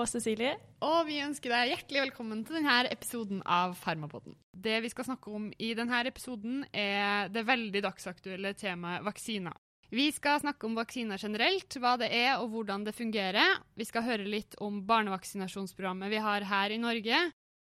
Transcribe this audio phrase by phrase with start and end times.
[0.00, 0.54] Og Cecilie.
[0.80, 4.32] Og vi ønsker deg hjertelig velkommen til denne episoden av Farmapodden.
[4.56, 9.52] Det vi skal snakke om i denne episoden, er det veldig dagsaktuelle temaet vaksiner.
[9.92, 13.58] Vi skal snakke om vaksiner generelt, hva det er og hvordan det fungerer.
[13.76, 17.18] Vi skal høre litt om barnevaksinasjonsprogrammet vi har her i Norge.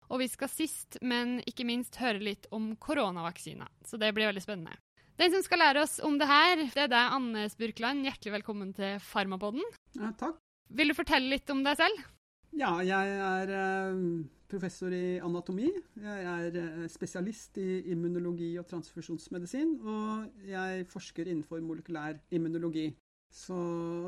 [0.08, 3.68] Og vi skal sist, men ikke minst, høre litt om koronavaksiner.
[3.84, 4.78] Så det blir veldig spennende.
[5.20, 8.08] Den som skal lære oss om det her, det er deg, Anne Spurkland.
[8.08, 9.66] Hjertelig velkommen til Farmapodden.
[10.00, 10.40] Ja, takk.
[10.70, 12.08] Vil du fortelle litt om deg selv?
[12.58, 14.00] Ja, jeg er eh,
[14.50, 15.68] professor i anatomi.
[16.02, 19.76] Jeg er eh, spesialist i immunologi og transfusjonsmedisin.
[19.86, 22.90] Og jeg forsker innenfor molekylær immunologi.
[23.30, 23.54] Så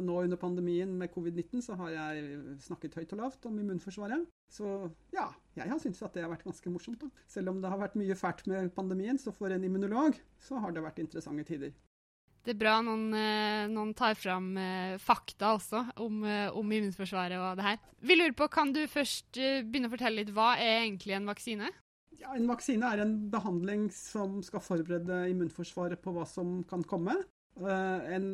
[0.01, 4.25] nå under pandemien med covid-19 så har jeg snakket høyt og lavt om immunforsvaret.
[4.49, 4.65] Så
[5.13, 7.05] ja, jeg har syntes at det har vært ganske morsomt.
[7.05, 7.11] da.
[7.29, 10.73] Selv om det har vært mye fælt med pandemien, så for en immunolog så har
[10.73, 11.77] det vært interessante tider.
[12.41, 17.37] Det er bra noen, eh, noen tar fram eh, fakta også om, eh, om, immunforsvaret
[17.37, 17.81] og det her.
[18.01, 21.69] Vi lurer på, Kan du først begynne å fortelle litt hva er egentlig en vaksine?
[22.17, 27.15] Ja, En vaksine er en behandling som skal forberede immunforsvaret på hva som kan komme.
[27.61, 28.27] En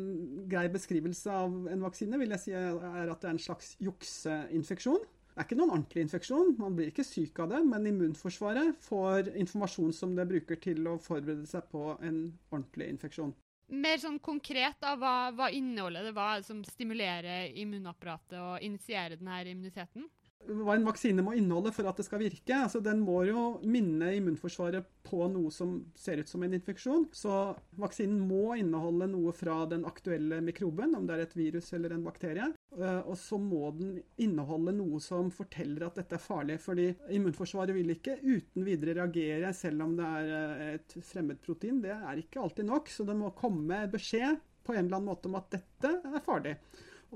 [0.48, 5.00] grei beskrivelse av en vaksine vil jeg si er at det er en slags jukseinfeksjon.
[5.00, 9.32] Det er ikke noen ordentlig infeksjon, man blir ikke syk av det, men immunforsvaret får
[9.38, 13.34] informasjon som det bruker til å forberede seg på en ordentlig infeksjon.
[13.68, 16.14] Mer sånn konkret, da, hva, hva inneholder det?
[16.16, 20.06] Hva er det som stimulerer immunapparatet og initierer denne immuniteten?
[20.48, 22.54] Hva en vaksine må inneholde for at det skal virke.
[22.56, 27.08] Altså, den må jo minne immunforsvaret på noe som ser ut som en infeksjon.
[27.16, 27.32] Så
[27.80, 32.06] vaksinen må inneholde noe fra den aktuelle mikroben, om det er et virus eller en
[32.06, 32.48] bakterie.
[32.78, 36.58] Eh, og så må den inneholde noe som forteller at dette er farlig.
[36.62, 41.82] fordi immunforsvaret vil ikke uten videre reagere selv om det er et fremmed protein.
[41.84, 45.28] Det er ikke alltid nok, så det må komme beskjed på en eller annen måte
[45.30, 46.56] om at dette er farlig.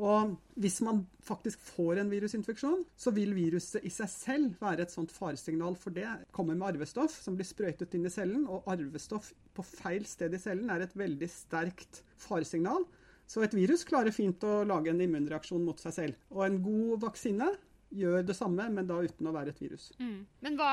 [0.01, 4.95] Og hvis man faktisk får en virusinfeksjon, så vil viruset i seg selv være et
[4.95, 9.33] sånt faresignal, for det kommer med arvestoff som blir sprøytet inn i cellen, og arvestoff
[9.53, 12.87] på feil sted i cellen er et veldig sterkt faresignal.
[13.29, 16.25] Så et virus klarer fint å lage en immunreaksjon mot seg selv.
[16.33, 17.53] Og en god vaksine
[17.93, 19.91] gjør det samme, men da uten å være et virus.
[20.01, 20.25] Mm.
[20.45, 20.73] Men hva,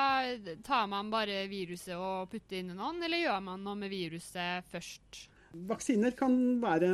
[0.66, 4.68] tar man bare viruset og putter inn i noen, eller gjør man noe med viruset
[4.72, 5.28] først?
[5.70, 6.92] Vaksiner kan være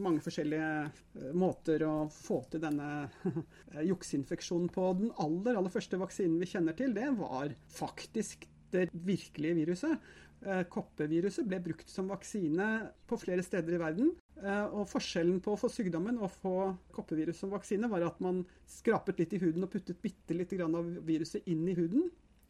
[0.00, 2.88] mange forskjellige eh, måter å få til denne
[3.28, 4.86] eh, jukseinfeksjonen på.
[5.02, 10.08] Den aller, aller første vaksinen vi kjenner til, det var faktisk det virkelige viruset.
[10.40, 12.70] Eh, koppeviruset ble brukt som vaksine
[13.10, 14.16] på flere steder i verden.
[14.40, 16.54] Og Forskjellen på å få sykdommen og få
[16.96, 20.86] koppevirus som vaksine var at man skrapet litt i huden og puttet bitte litt av
[21.04, 22.06] viruset inn i huden.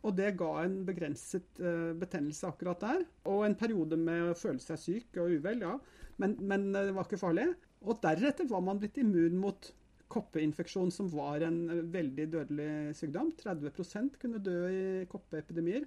[0.07, 3.03] Og det ga en begrenset uh, betennelse akkurat der.
[3.29, 5.75] Og en periode med å føle seg syk og uvel, ja.
[6.21, 7.47] Men, men, eh, det var ikke farlig.
[7.81, 9.71] Og deretter var man blitt immun mot
[10.13, 13.33] koppeinfeksjon, som var en eh, veldig dødelig sykdom.
[13.41, 15.87] 30% kunne dø i koppeepidemier.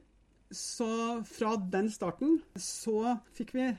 [0.53, 0.90] Så
[1.25, 3.72] fra den starten så fikk vi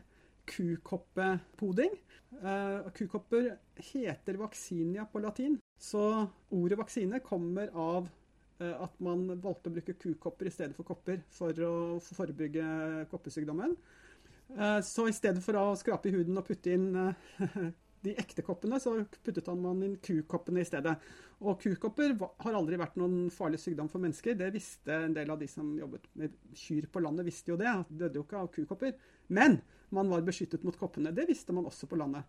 [0.51, 1.95] kukoppepoding.
[2.35, 5.55] Uh, kukopper heter vaksinia på latin.
[5.79, 6.03] Så
[6.55, 8.24] ordet vaksine kommer av Eh,
[8.63, 12.65] at man valgte å bruke kukopper i stedet for kopper for å forebygge
[13.11, 13.75] koppesykdommen.
[14.49, 17.57] Eh, så i stedet for å skrape i huden og putte inn eh,
[18.05, 20.93] de ekte koppene, så puttet man inn kukoppene i stedet.
[21.45, 24.37] Og kukopper har aldri vært noen farlig sykdom for mennesker.
[24.39, 27.73] Det visste en del av de som jobbet med kyr på landet, visste jo det.
[27.89, 28.95] De døde jo ikke av kukopper.
[29.33, 29.59] Men
[29.95, 31.15] man var beskyttet mot koppene.
[31.17, 32.29] Det visste man også på landet.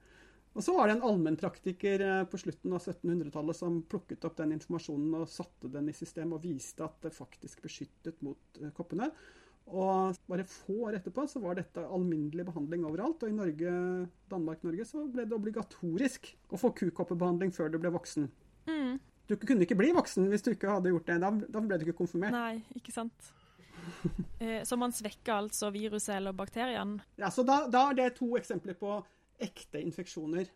[0.56, 4.54] Og så var det en allmennpraktiker eh, på slutten av 1700-tallet som plukket opp den
[4.56, 9.10] informasjonen og satte den i system og viste at det faktisk beskyttet mot eh, koppene.
[9.66, 13.26] Og bare få år etterpå så var dette alminnelig behandling overalt.
[13.26, 13.74] Og i Norge,
[14.32, 18.30] Danmark-Norge så ble det obligatorisk å få kukoppebehandling før du ble voksen.
[18.70, 19.00] Mm.
[19.26, 21.18] Du kunne ikke bli voksen hvis du ikke hadde gjort det.
[21.24, 22.36] Da, da ble du ikke konfirmert.
[22.36, 23.34] Nei, ikke sant.
[24.42, 26.98] Eh, så man svekker altså viruset eller bakterien?
[27.22, 28.98] Ja, så da, da er det to eksempler på
[29.44, 30.52] ekte infeksjoner.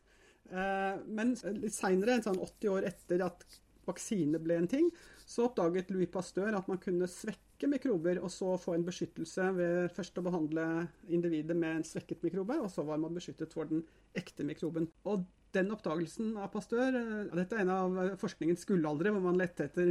[0.49, 3.45] Eh, men litt seinere, sånn 80 år etter at
[3.89, 4.89] vaksine ble en ting,
[5.29, 9.89] så oppdaget Louis Pasteur at man kunne svekke mikrober og så få en beskyttelse ved
[9.95, 10.65] først å behandle
[11.11, 13.83] individet med en svekket mikrobe, og så var man beskyttet for den
[14.17, 14.87] ekte mikroben.
[15.09, 19.65] Og den oppdagelsen av Pasteur eh, Dette er en av forskningens gullaldre, hvor man lette
[19.65, 19.89] etter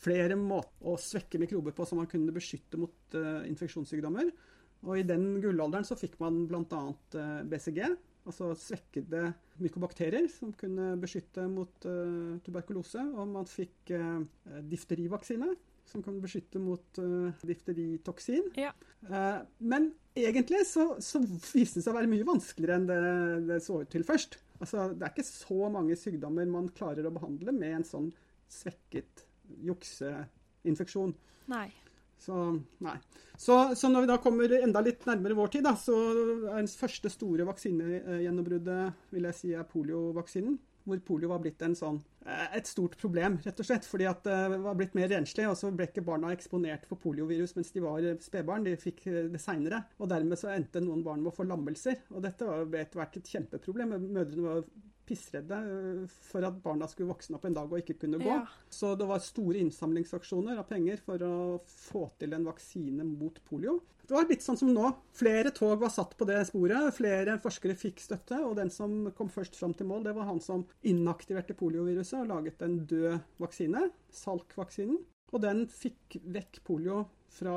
[0.00, 4.30] flere måter å svekke mikrober på som man kunne beskytte mot uh, infeksjonssykdommer.
[4.86, 6.84] Og i den gullalderen så fikk man bl.a.
[7.50, 7.82] BCG,
[8.30, 9.30] altså svekkede
[9.60, 13.02] mykobakterier som kunne beskytte mot uh, tuberkulose.
[13.14, 14.22] Og man fikk uh,
[14.70, 15.52] difterivaksine,
[15.90, 18.52] som kan beskytte mot uh, difteritoksin.
[18.60, 18.72] Ja.
[19.06, 23.00] Uh, men egentlig så, så, viste det seg å være mye vanskeligere enn det,
[23.50, 24.38] det så ut til først.
[24.60, 28.10] Altså, det er ikke så mange sykdommer man klarer å behandle med en sånn
[28.50, 29.24] svekket
[29.66, 31.14] jukseinfeksjon.
[31.50, 31.68] Nei.
[32.20, 32.36] Så.
[33.40, 36.68] Så, så, når vi da kommer enda litt nærmere vår tid, da, så er den
[36.68, 40.58] første store vaksinegjennombruddet vil jeg si er poliovaksinen.
[40.84, 43.86] Hvor polio var blitt sånn, eh, et stort problem, rett og slett.
[43.88, 47.52] Fordi at det var blitt mer renslig, og så ble ikke barna eksponert for poliovirus
[47.56, 48.64] mens de var spedbarn.
[48.64, 49.82] De fikk det seinere.
[50.00, 52.00] Og dermed så endte noen barn med å få lammelser.
[52.14, 52.48] Og dette
[52.80, 53.96] etter hvert et kjempeproblem.
[54.08, 54.64] Mødrene var
[55.10, 58.30] pissredde øh, for at barna skulle vokse opp en dag og ikke kunne gå.
[58.30, 58.44] Ja.
[58.70, 61.34] Så det var store innsamlingsaksjoner av penger for å
[61.66, 63.80] få til en vaksine mot polio.
[64.10, 64.88] Det var litt sånn som nå.
[65.14, 66.88] Flere tog var satt på det sporet.
[66.96, 68.40] Flere forskere fikk støtte.
[68.42, 72.32] Og den som kom først fram til mål, det var han som inaktiverte polioviruset og
[72.32, 74.98] laget en død vaksine, Salk-vaksinen.
[75.30, 77.54] Og den fikk vekk polio fra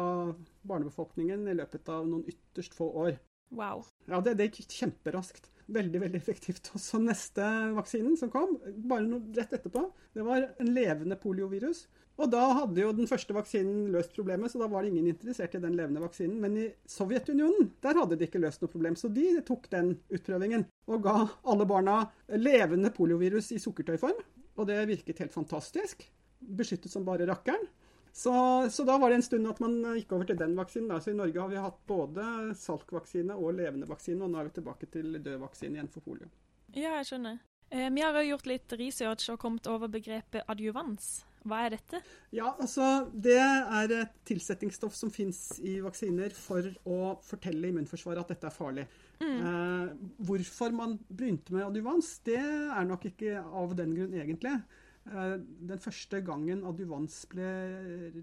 [0.61, 3.17] barnebefolkningen i løpet av noen ytterst få år.
[3.53, 3.81] Wow.
[4.05, 5.49] Ja, det, det gikk kjemperaskt.
[5.71, 6.71] Veldig veldig effektivt.
[6.75, 7.43] Og så neste
[7.77, 11.85] vaksinen som kom, bare noe rett etterpå, det var en levende poliovirus.
[12.21, 15.55] Og da hadde jo den første vaksinen løst problemet, så da var det ingen interessert
[15.57, 16.35] i den levende vaksinen.
[16.43, 20.67] Men i Sovjetunionen, der hadde de ikke løst noe problem, så de tok den utprøvingen.
[20.93, 21.15] Og ga
[21.49, 22.03] alle barna
[22.37, 24.19] levende poliovirus i sukkertøyform.
[24.59, 26.05] Og det virket helt fantastisk.
[26.43, 27.65] Beskyttet som bare rakkeren.
[28.15, 30.91] Så, så, da var det en stund at man gikk over til den vaksinen.
[30.91, 30.99] Da.
[31.01, 34.59] Så i Norge har vi hatt både salkvaksine og levende vaksine, og nå er vi
[34.59, 36.29] tilbake til død vaksine igjen for polio.
[36.75, 37.39] Ja, jeg skjønner.
[37.73, 41.23] Eh, vi har òg gjort litt research og kommet over begrepet adjuvans.
[41.43, 41.99] Hva er dette?
[42.31, 48.35] Ja, altså Det er et tilsettingsstoff som fins i vaksiner for å fortelle immunforsvaret at
[48.35, 48.85] dette er farlig.
[49.19, 49.41] Mm.
[49.41, 49.89] Eh,
[50.29, 54.53] hvorfor man begynte med adjuvans, det er nok ikke av den grunn egentlig.
[55.03, 55.33] Eh,
[55.67, 57.47] den første gangen adjuvans ble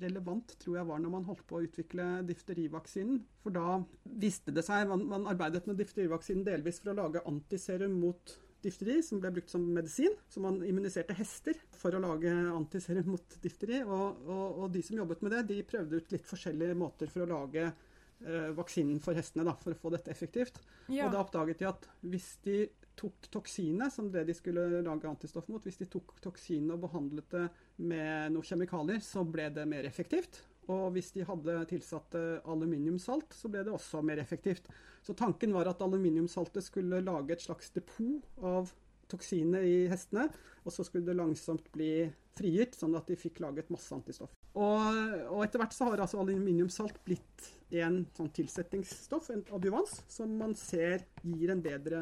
[0.00, 3.20] relevant, tror jeg var når man holdt på å utvikle difterivaksinen.
[3.44, 3.80] For da
[4.20, 8.98] viste det seg Man, man arbeidet med difterivaksinen delvis for å lage antiserum mot difteri,
[9.04, 10.16] som ble brukt som medisin.
[10.32, 13.82] Så man immuniserte hester for å lage antiserum mot difteri.
[13.84, 17.24] Og, og, og de som jobbet med det, de prøvde ut litt forskjellige måter for
[17.24, 20.62] å lage eh, vaksinen for hestene, da, for å få dette effektivt.
[20.88, 21.06] Ja.
[21.06, 22.62] Og da oppdaget de at hvis de
[23.00, 27.32] tok toksinet, som det de skulle lage antistoff mot, hvis de tok toksinet og behandlet
[27.32, 27.46] det
[27.80, 30.42] med noen kjemikalier, så ble det mer effektivt.
[30.70, 34.68] Og hvis de hadde tilsatt eh, aluminiumsalt, så ble det også mer effektivt.
[35.02, 38.70] Så tanken var at aluminiumsaltet skulle lage et slags depot av
[39.10, 40.28] toksinet i hestene,
[40.62, 42.06] og så skulle det langsomt bli
[42.38, 44.30] frigitt, sånn at de fikk laget masse antistoff.
[44.54, 44.84] Og,
[45.30, 50.56] og etter hvert så har altså aluminiumsalt blitt en sånn tilsettingsstoff, en adjuvans, som man
[50.58, 52.00] ser gir en bedre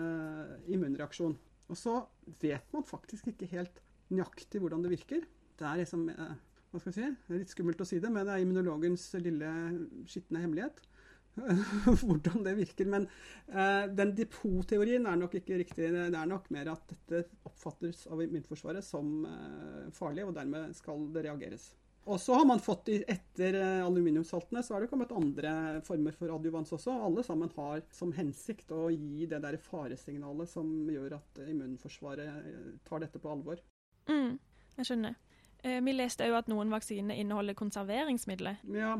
[0.73, 1.37] immunreaksjon.
[1.69, 2.01] Og så
[2.41, 5.27] vet man faktisk ikke helt nøyaktig hvordan det virker.
[5.59, 6.37] Det er liksom eh,
[6.69, 9.11] hva skal jeg si, det er litt skummelt å si det, men det er immunologens
[9.21, 9.53] lille
[10.09, 10.81] skitne hemmelighet.
[12.03, 12.89] hvordan det virker.
[12.91, 13.07] Men
[13.47, 15.91] eh, den depotteorien er nok ikke riktig.
[15.95, 21.09] Det er nok mer at dette oppfattes av immunforsvaret som eh, farlig, og dermed skal
[21.15, 21.71] det reageres.
[22.09, 26.33] Og så har man fått etter aluminiumssaltene aluminiumsaltene, så er det kommet andre former for
[26.33, 26.95] adjuvans også.
[27.05, 32.71] Alle sammen har som hensikt å gi det der faresignalet som gjør at immunforsvaret eh,
[32.89, 33.61] tar dette på alvor.
[34.09, 34.39] Mm,
[34.79, 35.19] jeg skjønner.
[35.63, 38.63] Eh, vi leste òg at noen vaksiner inneholder konserveringsmidler.
[38.73, 38.95] Ja,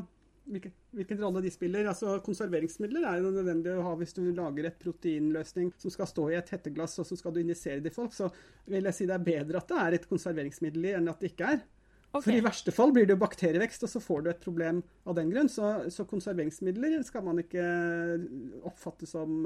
[0.45, 1.89] hvilken, hvilken, rolle de spiller.
[1.89, 6.29] Altså, konserveringsmidler er jo nødvendig å ha hvis du lager et proteinløsning som skal stå
[6.29, 8.13] i et hetteglass, og så skal du injisere det i folk.
[8.13, 8.29] Så
[8.69, 11.33] vil jeg si det er bedre at det er et konserveringsmiddel i enn at det
[11.33, 11.67] ikke er.
[12.09, 12.23] Okay.
[12.25, 15.17] For i verste fall blir det jo bakterievekst, og så får du et problem av
[15.19, 15.49] den grunn.
[15.51, 17.65] Så, så konserveringsmidler skal man ikke
[18.65, 19.43] oppfatte som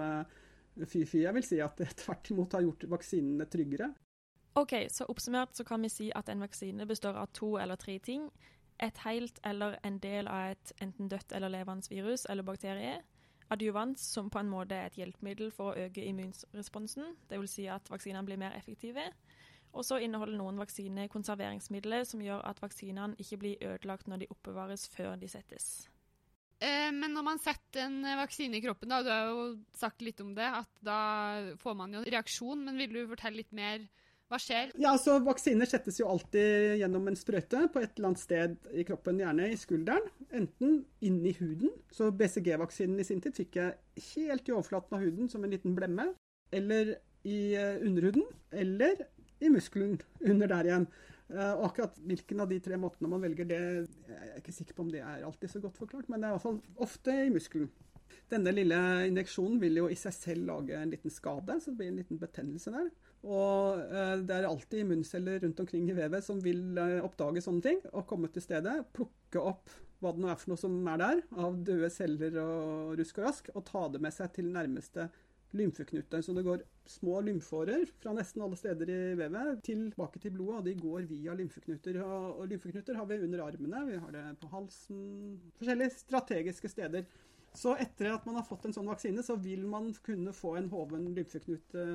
[0.80, 1.20] fy-fy.
[1.20, 3.92] Uh, jeg vil si at det tvert imot har gjort vaksinene tryggere.
[4.56, 7.98] Ok, så Oppsummert så kan vi si at en vaksine består av to eller tre
[8.00, 8.30] ting.
[8.80, 13.02] Et helt eller en del av et enten dødt eller levende virus eller bakterie.
[13.50, 17.16] Adjuvans, som på en måte er et hjelpemiddel for å øke immunresponsen.
[17.30, 17.58] Dvs.
[17.58, 19.10] Si at vaksinene blir mer effektive.
[19.74, 24.30] Og så inneholder noen vaksiner konserveringsmidler som gjør at vaksinene ikke blir ødelagt når de
[24.34, 25.88] oppbevares før de settes.
[26.64, 30.22] Eh, men når man setter en vaksine i kroppen, da, du har jo sagt litt
[30.24, 31.00] om det, at da
[31.60, 33.84] får man jo en reaksjon, men vil du fortelle litt mer?
[34.32, 34.72] Hva skjer?
[34.82, 38.86] Ja, så Vaksiner settes jo alltid gjennom en sprøyte på et eller annet sted i
[38.88, 40.08] kroppen, gjerne i skulderen.
[40.34, 41.74] Enten inni huden.
[41.94, 43.76] Så BCG-vaksinen i sin tid fikk jeg
[44.16, 46.08] helt i overflaten av huden som en liten blemme.
[46.56, 46.96] Eller
[47.30, 47.54] i
[47.84, 48.26] underhuden.
[48.50, 49.06] Eller
[49.42, 50.88] i muskelen under der igjen.
[51.34, 54.78] Uh, og akkurat hvilken av de tre måtene man velger, det jeg er ikke sikker
[54.78, 57.16] på om det er alltid så godt forklart, men det er i hvert fall ofte
[57.24, 57.72] i muskelen.
[58.30, 61.90] Denne lille injeksjonen vil jo i seg selv lage en liten skade, så det blir
[61.90, 62.92] en liten betennelse der.
[63.24, 67.66] Og uh, det er alltid immunceller rundt omkring i vevet som vil uh, oppdage sånne
[67.66, 69.74] ting, og komme til stedet, plukke opp
[70.04, 73.30] hva det nå er for noe som er der, av døde celler og rusk og
[73.30, 75.08] rask, og ta det med seg til nærmeste
[75.58, 76.22] lymfeknute.
[76.24, 80.66] Så det går små lymfårer fra nesten alle steder i vevet tilbake til blodet, og
[80.68, 82.00] de går via lymfeknuter.
[82.04, 85.04] Og, lymfeknuter har vi under armene, vi har det på halsen,
[85.60, 87.08] forskjellige strategiske steder.
[87.54, 90.72] Så etter at man har fått en sånn vaksine, så vil man kunne få en
[90.72, 91.86] hoven lymfeknute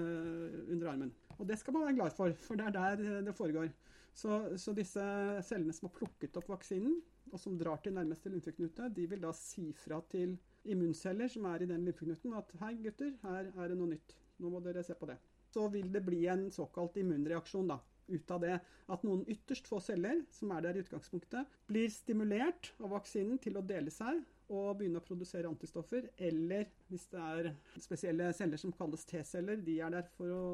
[0.70, 1.12] under armen.
[1.38, 3.72] Og det skal man være glad for, for det er der det foregår.
[4.18, 5.02] Så, så disse
[5.46, 6.96] cellene som har plukket opp vaksinen,
[7.32, 10.38] og som drar til nærmeste lymfeknute, de vil da si fra til
[10.70, 14.16] immunceller som er i den lymfeknuten at hei gutter, her er det noe nytt.
[14.38, 15.18] Nå må dere se på det.
[15.50, 18.58] Så vil det bli en såkalt immunreaksjon da, ut av det.
[18.92, 23.58] At noen ytterst få celler, som er der i utgangspunktet, blir stimulert av vaksinen til
[23.58, 26.08] å dele seg og begynne å produsere antistoffer.
[26.16, 30.44] Eller hvis det er spesielle celler som kalles T-celler, de er der for å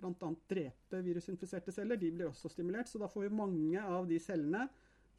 [0.00, 0.32] bl.a.
[0.50, 2.00] drepe virusinfiserte celler.
[2.00, 2.88] De blir også stimulert.
[2.90, 4.66] Så da får vi mange av de cellene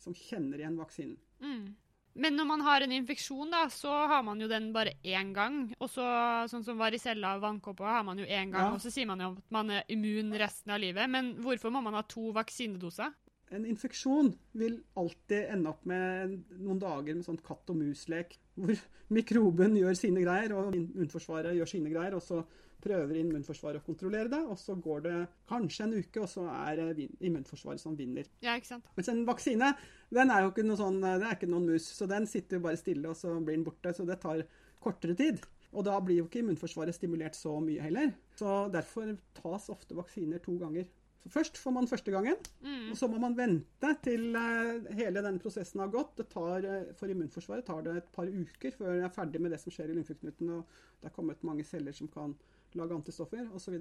[0.01, 1.17] som kjenner igjen vaksinen.
[1.43, 1.65] Mm.
[2.13, 5.63] Men når man har en infeksjon, da, så har man jo den bare én gang.
[5.79, 6.05] Og så,
[6.51, 8.75] sånn som varicella og vannkopper har man jo én gang, ja.
[8.75, 11.07] og så sier man jo at man er immun resten av livet.
[11.11, 13.13] Men hvorfor må man ha to vaksinedoser?
[13.51, 18.81] En infeksjon vil alltid ende opp med noen dager med sånn katt og mus-lek, hvor
[19.11, 22.41] mikroben gjør sine greier, og immunforsvaret gjør sine greier, og så
[22.81, 25.15] prøver immunforsvaret å kontrollere det, og så går det
[25.49, 28.29] kanskje en uke, og så er det immunforsvaret som vinner.
[28.41, 28.87] Ja, ikke sant?
[28.97, 29.73] Mens en vaksine
[30.11, 32.65] den er jo ikke noe sånn, det er ikke noen mus, så den sitter jo
[32.65, 33.93] bare stille, og så blir den borte.
[33.95, 34.45] Så det tar
[34.81, 35.43] kortere tid.
[35.71, 38.11] Og da blir jo ikke immunforsvaret stimulert så mye heller.
[38.35, 40.89] Så derfor tas ofte vaksiner to ganger.
[41.21, 42.87] Så først får man første gangen, mm.
[42.91, 46.15] og så må man vente til uh, hele den prosessen har gått.
[46.17, 49.53] Det tar, uh, for immunforsvaret tar det et par uker før det er ferdig med
[49.53, 50.49] det som skjer i lymfeknuten.
[50.55, 52.33] og Det er kommet mange celler som kan
[52.79, 53.77] lage antistoffer osv.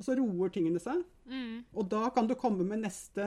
[0.00, 1.00] Og så roer tingene seg.
[1.28, 1.62] Mm.
[1.76, 3.24] Og da kan du komme med neste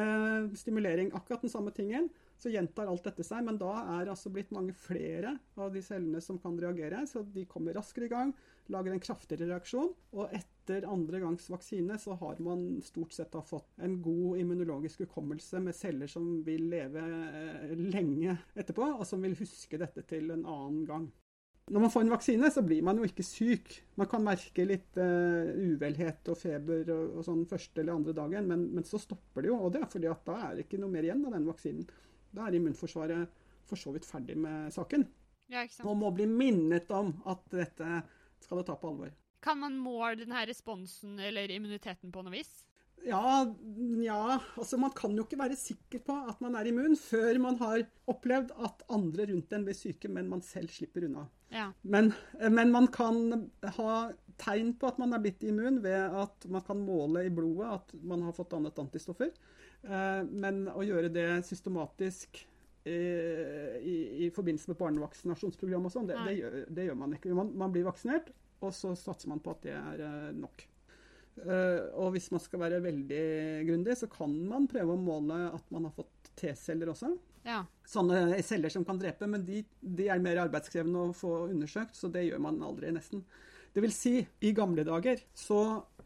[0.57, 1.09] stimulering.
[1.17, 2.11] Akkurat den samme tingen.
[2.43, 5.79] Så gjentar alt dette seg, men da er det altså blitt mange flere av de
[5.85, 7.05] cellene som kan reagere.
[7.07, 8.33] Så de kommer raskere i gang,
[8.73, 9.93] lager en kraftigere reaksjon.
[10.17, 15.63] Og etter andre gangs vaksine så har man stort sett fått en god immunologisk hukommelse
[15.63, 20.43] med celler som vil leve eh, lenge etterpå, og som vil huske dette til en
[20.43, 21.11] annen gang.
[21.71, 23.77] Når man får en vaksine, så blir man jo ikke syk.
[23.95, 28.49] Man kan merke litt uh, uvelhet og feber og, og, sånn første eller andre dagen,
[28.49, 29.61] men, men, så stopper det jo.
[29.63, 31.87] Og det er fordi at da er det ikke noe mer igjen av den vaksinen.
[32.33, 35.05] Da er immunforsvaret for så vidt ferdig med saken.
[35.51, 38.01] Ja, og må bli minnet om at dette
[38.41, 39.11] skal det ta på alvor.
[39.43, 42.63] Kan man måle denne responsen eller immuniteten på noe vis?
[43.03, 43.43] Ja,
[43.99, 47.57] ja, altså man kan jo ikke være sikker på at man er immun før man
[47.59, 51.25] har opplevd at andre rundt en blir syke, men man selv slipper unna.
[51.51, 51.67] Ja.
[51.83, 53.97] Men, men, man kan ha
[54.39, 57.93] tegn på at man er blitt immun ved at man kan måle i blodet at
[58.01, 59.35] man har fått dannet antistoffer.
[59.83, 62.39] Eh, men å gjøre det systematisk
[62.87, 67.33] eh, i, i forbindelse med barnevaksinasjonsprogram og sånn, det, det, det, gjør man ikke.
[67.35, 68.31] Man, man blir vaksinert,
[68.63, 70.69] og så satser man på at det er eh, nok.
[71.33, 73.23] Og hvis man skal være veldig
[73.65, 77.09] grundig, så kan man prøve å måle at man har fått T-celler også.
[77.41, 77.63] Ja.
[77.89, 82.11] Sånne celler som kan drepe, men de, de, er mer arbeidskrevende å få undersøkt, så
[82.13, 83.25] det gjør man aldri, nesten.
[83.73, 85.57] Det vil si, i gamle dager så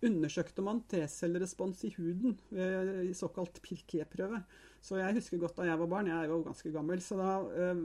[0.05, 4.41] undersøkte man T-cellerespons i huden ved såkalt Pirquet-prøve.
[4.83, 7.31] Så jeg husker godt da jeg var barn, jeg er jo ganske gammel, så da
[7.41, 7.81] uh,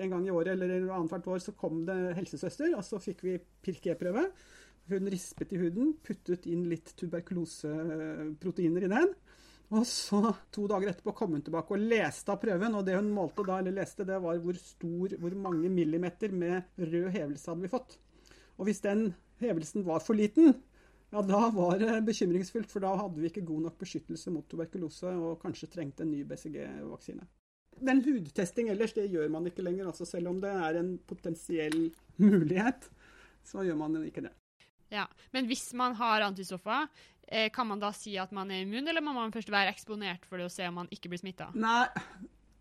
[0.00, 3.36] en gang i året eller annethvert år så kom det helsesøster, og så fikk vi
[3.66, 4.24] Pirquet-prøve.
[4.90, 9.12] Hun rispet i huden, puttet inn litt tuberkuloseproteiner i den.
[9.70, 10.18] Og så,
[10.50, 12.74] to dager etterpå, kom hun tilbake og leste av prøven.
[12.74, 16.66] Og det hun målte da, eller leste, det var hvor stor, hvor mange millimeter med
[16.80, 17.94] rød hevelse hadde vi fått.
[18.58, 20.56] Og hvis den hevelsen var for liten,
[21.10, 22.70] ja, da var det bekymringsfullt.
[22.70, 26.22] For da hadde vi ikke god nok beskyttelse mot tuberkulose og kanskje trengte en ny
[26.28, 27.26] BCG-vaksine.
[27.80, 29.88] Den hudtesting ellers, det gjør man ikke lenger.
[29.90, 31.78] altså Selv om det er en potensiell
[32.20, 32.90] mulighet,
[33.46, 34.34] så gjør man ikke det.
[34.90, 36.88] Ja, Men hvis man har antistoffer,
[37.28, 40.26] eh, kan man da si at man er immun, eller må man først være eksponert
[40.26, 41.52] for det og se om man ikke blir smitta?
[41.54, 41.86] Nei,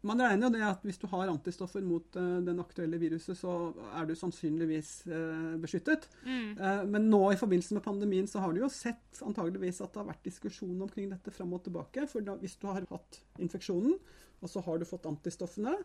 [0.07, 3.73] man regner jo det at hvis du har antistoffer mot uh, den aktuelle viruset, så
[3.97, 6.07] er du sannsynligvis uh, beskyttet.
[6.23, 6.55] Mm.
[6.55, 10.03] Uh, men nå i forbindelse med pandemien så har du jo sett antageligvis at det
[10.03, 12.07] har vært diskusjon omkring dette fram og tilbake.
[12.11, 13.97] For da, hvis du har hatt infeksjonen,
[14.39, 15.75] og så har du fått antistoffene,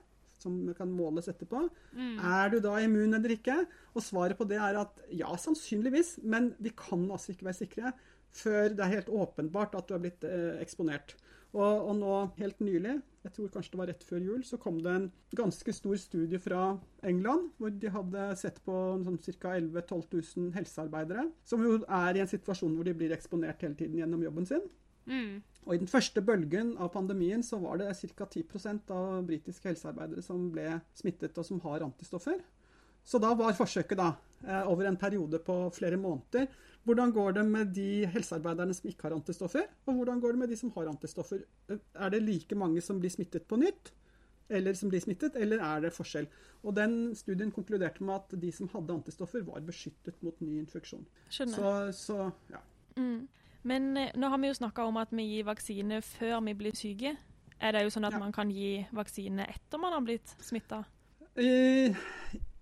[0.44, 1.62] som kan måles etterpå.
[1.97, 2.16] Mm.
[2.21, 3.62] Er du da immun eller ikke?
[3.94, 7.94] Og svaret på det er at ja, sannsynligvis, men vi kan altså ikke være sikre
[8.35, 11.14] før det er helt åpenbart at du er blitt eh, eksponert.
[11.54, 14.80] Og, og, nå helt nylig, jeg tror kanskje det var rett før jul, så kom
[14.82, 15.04] det en
[15.38, 16.64] ganske stor studie fra
[17.06, 19.54] England, hvor de hadde sett på sånn ca.
[19.54, 23.78] 11 000-12 000 helsearbeidere, som jo er i en situasjon hvor de blir eksponert hele
[23.78, 24.66] tiden gjennom jobben sin.
[25.06, 25.44] Mm.
[25.64, 28.26] Og I den første bølgen av pandemien så var det ca.
[28.26, 32.42] 10% av britiske helsearbeidere som ble smittet og som har antistoffer.
[33.04, 34.12] Så da var forsøket da
[34.46, 36.49] eh, over en periode på flere måneder.
[36.84, 40.50] Hvordan går det med de helsearbeiderne som ikke har antistoffer, og hvordan går det med
[40.52, 41.44] de som har antistoffer?
[41.70, 43.92] Er det like mange som blir smittet på nytt,
[44.52, 46.28] eller som blir smittet, eller er det forskjell?
[46.62, 51.06] Og den studien konkluderte med at de som hadde antistoffer, var beskyttet mot ny infeksjon.
[51.32, 51.56] Skjønner.
[51.56, 52.61] Så, så ja.
[53.00, 53.28] Mm.
[53.64, 56.76] Men eh, nå har vi jo snakka om at vi gir vaksine før vi blir
[56.76, 57.16] syke.
[57.64, 58.20] Er det jo sånn at Ja.
[58.20, 60.84] man kan gi vaksine etter man har blitt smitta?
[61.40, 61.96] Eh,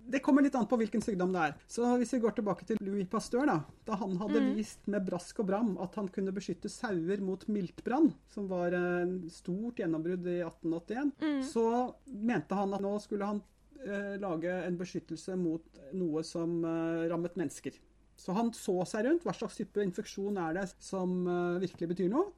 [0.09, 1.54] Det kommer litt an på hvilken sykdom det er.
[1.71, 4.54] Så hvis vi går tilbake til Louis Pasteur, da, da han hadde Mm.
[4.56, 9.28] vist med brask og bram at han kunne beskytte sauer mot miltbrann, som var en
[9.30, 11.42] stort gjennombrudd i 1881, Mm.
[11.42, 13.42] så mente han at nå skulle han
[13.85, 17.73] eh, lage en beskyttelse mot noe som eh, rammet mennesker.
[18.16, 19.25] Så han så seg rundt.
[19.25, 22.30] Hva slags type infeksjon er det som eh, virkelig betyr noe?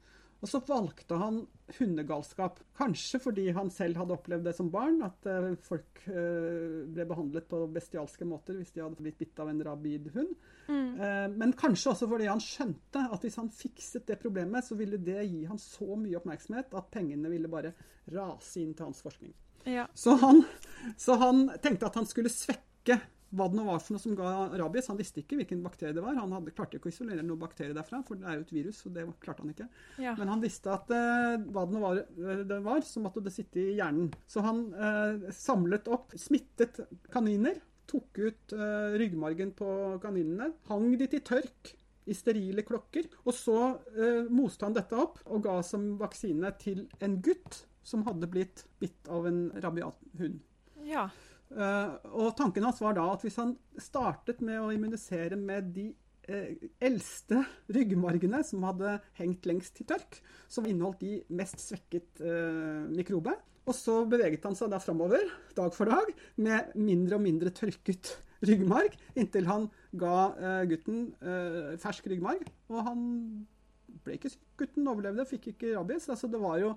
[0.45, 1.39] Og så valgte han
[1.79, 2.59] hundegalskap.
[2.77, 7.47] Kanskje fordi han selv hadde opplevd det som barn, at eh, folk eh, ble behandlet
[7.49, 10.35] på bestialske måter hvis de hadde blitt bitt av en rabid hund.
[10.67, 11.01] Mm.
[11.01, 15.01] Eh, men kanskje også fordi han skjønte at hvis han fikset det problemet, så ville
[15.01, 17.73] det gi han så mye oppmerksomhet at pengene ville bare
[18.13, 19.33] rase inn til hans forskning.
[19.65, 19.87] Ja.
[19.97, 20.43] Så han,
[21.01, 22.99] så han tenkte at han skulle svekke
[23.35, 24.87] hva det nå var for noe som ga rabies.
[24.91, 26.17] Han visste ikke hvilken bakterie det var.
[26.17, 28.81] Han hadde, klarte ikke å isolere noen bakterie derfra, for det er jo et virus,
[28.83, 29.69] så det klarte han ikke.
[30.01, 30.15] ja.
[30.19, 33.33] Men han visste at eh, hva det nå var, eh, det var, så måtte det
[33.35, 34.11] sitte i hjernen.
[34.31, 36.81] Så han eh, samlet opp smittet
[37.13, 39.69] kaniner, tok ut eh, ryggmargen på
[40.03, 41.75] kaninene, hang de til tørk
[42.05, 43.59] i sterile klokker, og så
[43.97, 48.65] eh, moste han dette opp og ga som vaksine til en gutt som hadde blitt
[48.81, 50.41] bitt av en rabiat hund.
[50.85, 51.09] ja.
[51.55, 55.87] Eh, og tanken hans var da at hvis han startet med å immunisere med de
[56.27, 57.45] eh, eldste
[57.75, 60.19] ryggmargene som hadde hengt lengst til tørk,
[60.51, 63.37] som inneholdt de mest svekket eh, mikrobe.
[63.65, 65.23] Og så beveget han seg da framover,
[65.57, 71.07] dag for dag, med mindre og mindre tørket ryggmarg, inntil han ga eh, gutten
[71.81, 72.45] fersk ryggmarg.
[72.69, 73.05] Og han
[74.05, 74.43] ble ikke syk.
[74.59, 76.09] Gutten overlevde, fikk ikke rabies.
[76.11, 76.75] Altså, det var jo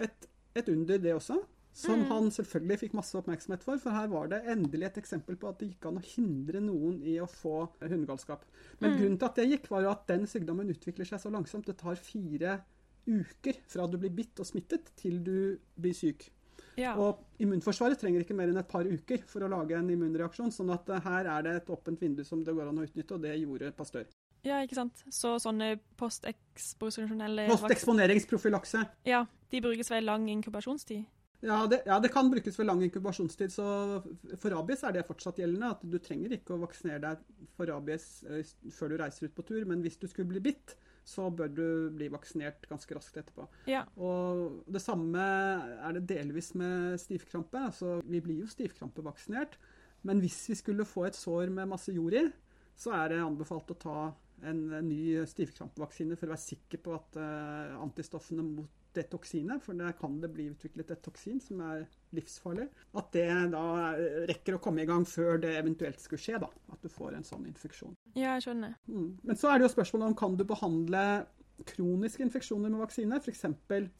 [0.00, 1.36] et, et under, det også.
[1.72, 2.08] Som Mm.
[2.08, 5.58] han selvfølgelig fikk masse oppmerksomhet for, for her var det endelig et eksempel på at
[5.58, 8.42] det gikk an å hindre noen i å få hundegalskap.
[8.80, 8.98] Men Mm.
[8.98, 11.64] grunnen til at det gikk, var jo at den sykdommen utvikler seg så langsomt.
[11.66, 12.60] Det tar fire
[13.06, 16.30] uker fra du blir bitt og smittet, til du blir syk.
[16.76, 16.94] ja.
[16.96, 20.50] Og immunforsvaret trenger ikke mer enn et par uker for å lage en immunreaksjon.
[20.52, 23.12] sånn at eh, her er det et åpent vindu som det går an å utnytte,
[23.14, 24.06] og det gjorde Pastør.
[24.44, 25.04] ja, ikke sant.
[25.10, 28.86] Så sånne posteksposisjonelle Posteksponeringsprofylakse.
[29.06, 31.04] Ja, de brukes ved lang inkubasjonstid.
[31.40, 33.52] Ja det, ja, det kan brukes ved lang inkubasjonstid.
[33.52, 33.64] Så
[34.36, 35.72] for rabies er det fortsatt gjeldende.
[35.72, 38.08] At du trenger ikke å vaksinere deg for rabies
[38.76, 39.64] før du reiser ut på tur.
[39.68, 40.76] Men hvis du skulle bli bitt,
[41.06, 43.48] så bør du bli vaksinert ganske raskt etterpå.
[43.70, 43.86] Ja.
[43.96, 45.20] Og det samme
[45.80, 47.66] er det delvis med stivkrampe.
[47.72, 49.56] Altså, vi blir jo stivkrampevaksinert.
[50.06, 52.26] Men hvis vi skulle få et sår med masse jord i,
[52.80, 53.96] så er det anbefalt å ta
[54.48, 57.18] en, ny stivkrampevaksine for å være sikker på at
[57.76, 61.84] antistoffene mot det toksinet, for der kan det bli utviklet et toksin som er
[62.16, 62.66] livsfarlig,
[62.98, 63.64] at det da
[64.30, 66.48] rekker å komme i gang før det eventuelt skulle skje, da.
[66.74, 67.94] At du får en sånn infeksjon.
[68.14, 68.74] ja, jeg skjønner.
[68.90, 69.12] Mm.
[69.22, 71.04] Men så er det jo spørsmålet om kan du behandle
[71.68, 73.20] kroniske infeksjoner med vaksine.
[73.20, 73.44] F.eks.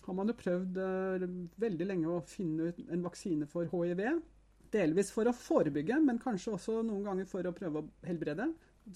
[0.07, 1.26] har man jo prøvd eh,
[1.61, 4.03] veldig lenge å finne ut en vaksine for hiv.
[4.70, 8.46] Delvis for å forebygge, men kanskje også noen ganger for å prøve å helbrede.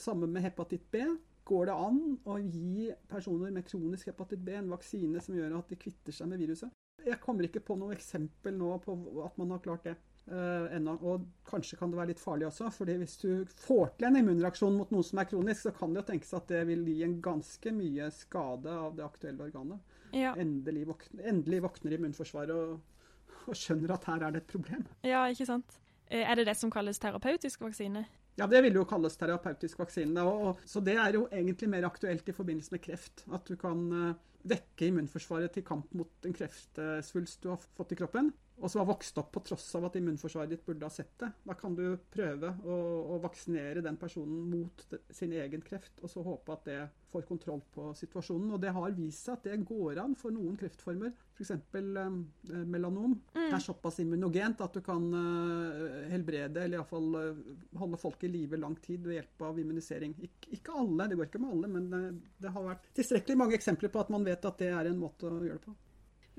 [0.01, 1.03] Samme med hepatitt B.
[1.45, 5.69] Går det an å gi personer med kronisk hepatitt B en vaksine som gjør at
[5.69, 6.73] de kvitter seg med viruset?
[7.05, 8.95] Jeg kommer ikke på noe eksempel nå på
[9.27, 9.93] at man har klart det
[10.31, 10.95] uh, ennå.
[11.05, 13.29] Og kanskje kan det være litt farlig også, fordi hvis du
[13.67, 16.49] får til en immunreaksjon mot noe som er kronisk, så kan det jo tenkes at
[16.49, 20.01] det vil gi en ganske mye skade av det aktuelle organet.
[20.17, 20.33] Ja.
[20.41, 24.87] Endelig, våkner, endelig våkner immunforsvaret og, og skjønner at her er det et problem.
[25.05, 25.81] ja, ikke sant.
[26.09, 28.07] Eh, Er det det som kalles terapeutisk vaksine?
[28.35, 30.23] Ja, det vil jo kalles terapeutisk vaksine.
[30.27, 33.27] Og, så det er jo egentlig mer aktuelt i forbindelse med kreft.
[33.33, 34.17] At du kan eh,
[34.51, 38.89] vekke immunforsvaret til kamp mot en kreftsvulst du har fått i kroppen, og som har
[38.89, 41.31] vokst opp på tross av at immunforsvaret ditt burde ha sett det.
[41.43, 42.77] Da kan du prøve å,
[43.15, 46.79] å vaksinere den personen mot sin egen kreft, og så håpe at det
[47.11, 48.53] får kontroll på situasjonen.
[48.55, 51.51] Og det har vist seg at det går an for noen kreftformer, f.eks.
[51.51, 53.17] Eh, melanom.
[53.35, 57.45] Det er såpass immunogent at du kan eh, helbrede, eller iallfall eh,
[57.81, 60.15] holde folk i live lang tid ved hjelp av immunisering.
[60.23, 62.05] Ik ikke alle, det går ikke med alle, men det,
[62.47, 65.27] det har vært tilstrekkelig mange eksempler på at man vet at det er en måte
[65.27, 65.75] å gjøre det på.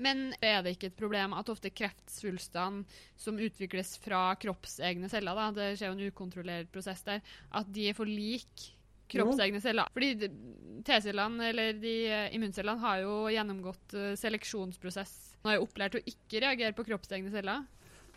[0.02, 2.84] Men er det ikke et problem at ofte kreftsvulstene
[3.16, 7.22] som utvikles fra kroppsegne celler, da, det skjer jo en ukontrollert prosess der,
[7.56, 8.66] at de er for lik
[9.12, 9.88] kroppsegne celler?
[9.94, 10.28] Fordi
[10.86, 15.16] T-cellene, eller de eh, immuncellene, har jo gjennomgått eh, seleksjonsprosess.
[15.42, 17.64] Nå er jo opplært å ikke reagere på kroppsegne celler.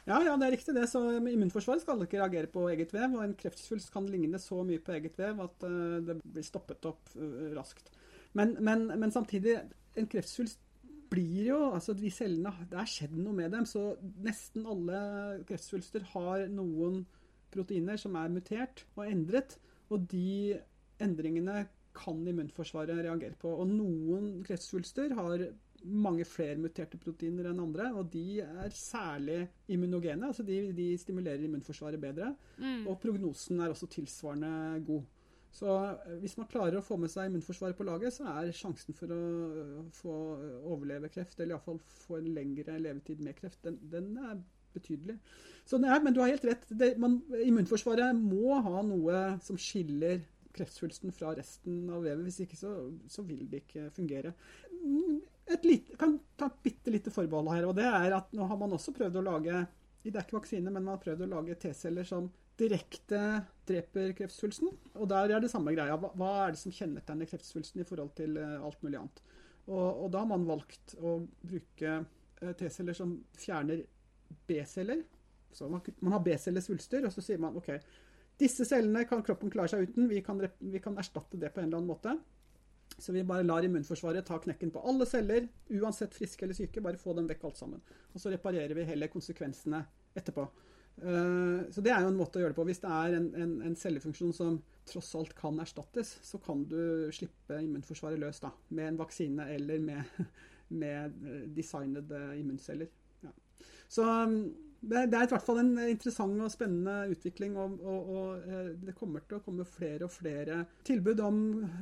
[0.09, 0.87] Ja, ja, det er riktig det.
[0.89, 4.81] Så immunforsvaret skal ikke reagere på eget vev, og en kreftsvulst kan ligne så mye
[4.83, 5.67] på eget vev at
[6.07, 7.11] det blir stoppet opp
[7.53, 7.91] raskt.
[8.33, 9.59] Men, men, men, samtidig,
[9.97, 10.59] en kreftsvulst
[11.09, 13.93] blir jo Altså, de cellene Det er skjedd noe med dem, så
[14.25, 14.99] nesten alle
[15.49, 17.03] kreftsvulster har noen
[17.49, 19.55] proteiner som er mutert og endret,
[19.89, 20.59] og de
[21.01, 21.63] endringene
[21.97, 23.51] kan immunforsvaret reagere på.
[23.63, 25.47] Og noen kreftsvulster har
[25.83, 29.39] mange flere muterte proteiner enn andre, og de er særlig
[29.71, 30.27] immunogene.
[30.27, 32.33] altså De, de stimulerer immunforsvaret bedre.
[32.59, 32.85] Mm.
[32.87, 35.07] Og prognosen er også tilsvarende god.
[35.51, 38.97] Så eh, hvis man klarer å få med seg immunforsvaret på laget, så er sjansen
[38.97, 39.19] for å
[39.95, 40.15] få
[40.69, 44.41] overleve kreft, eller iallfall få en lengre levetid med kreft, den, den er
[44.75, 45.17] betydelig.
[45.65, 46.67] Så er, men du har helt rett.
[46.69, 50.21] Det, man, immunforsvaret må ha noe som skiller
[50.53, 52.25] kreftsvulsten fra resten av vevet.
[52.27, 52.73] Hvis ikke så,
[53.09, 54.33] så vil det ikke fungere.
[55.49, 57.67] Et lite, kan ta et bitte lite forbehold her.
[57.69, 59.65] og det er at Nå har man også prøvd å lage
[59.99, 63.19] det er ikke vaksine, men man har prøvd å lage T-celler som direkte
[63.69, 64.71] dreper kreftsvulsten.
[64.99, 65.97] Og der er det samme greia.
[65.99, 69.21] Hva, er det som kjennetegner kreftsvulsten i forhold til uh, alt mulig annet?
[69.69, 73.85] Og, og, da har man valgt å bruke uh, T-celler som fjerner
[74.49, 75.03] B-celler.
[75.53, 77.71] Så man, man har B-cellesvulster, og så sier man OK,
[78.39, 80.07] disse cellene kan kroppen klare seg uten.
[80.09, 82.15] Vi kan, vi kan, erstatte det på en eller annen måte.
[82.99, 85.45] Så vi bare lar immunforsvaret ta knekken på alle celler,
[85.75, 86.83] uansett friske eller syke.
[86.83, 87.83] Bare få dem vekk alt sammen.
[88.13, 89.83] Og så reparerer vi heller konsekvensene
[90.17, 90.47] etterpå.
[90.99, 92.67] Uh, så det er jo en måte å gjøre det på.
[92.67, 94.59] Hvis det er en, en, en, cellefunksjon som
[94.89, 99.83] tross alt kan erstattes, så kan du slippe immunforsvaret løs da, med en vaksine eller
[99.83, 100.23] med,
[100.83, 101.19] med
[101.55, 102.89] designede immunceller.
[103.25, 103.33] Ja.
[103.89, 104.41] Så um,
[104.81, 107.55] det, er i hvert fall en interessant og spennende utvikling.
[107.59, 111.39] Og, og, og, eh, det kommer til å komme flere og flere tilbud om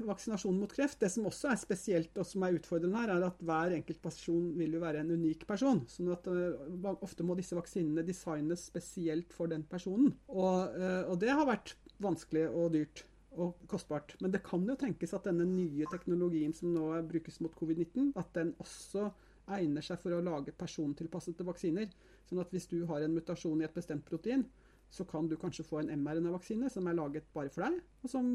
[0.08, 1.00] vaksinasjon mot kreft.
[1.04, 4.50] Det som også er spesielt og som er utfordrende her, er at hver enkelt person
[4.58, 5.84] vil jo være en unik person.
[5.92, 10.16] sånn at uh, ofte må disse vaksinene designes spesielt for den personen.
[10.32, 13.06] Og, uh, og det har vært vanskelig og dyrt
[13.38, 14.16] og kostbart.
[14.24, 18.32] Men det kan jo tenkes at denne nye teknologien som nå brukes mot covid-19, at
[18.38, 19.12] den også
[19.56, 21.90] egner seg for å lage persontilpassede vaksiner.
[22.28, 24.46] Sånn at hvis du har en mutasjon i et bestemt protein,
[24.90, 28.32] så kan du kanskje få en mRNA-vaksine som er laget bare for deg, og som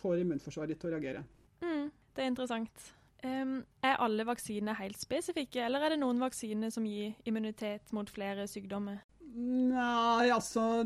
[0.00, 1.24] får immunforsvaret ditt til å reagere.
[1.60, 2.88] Mm, det er interessant.
[3.20, 8.08] Um, er alle vaksiner helt spesifikke, eller er det noen vaksiner som gir immunitet mot
[8.08, 9.02] flere sykdommer?
[9.30, 10.82] Nei, altså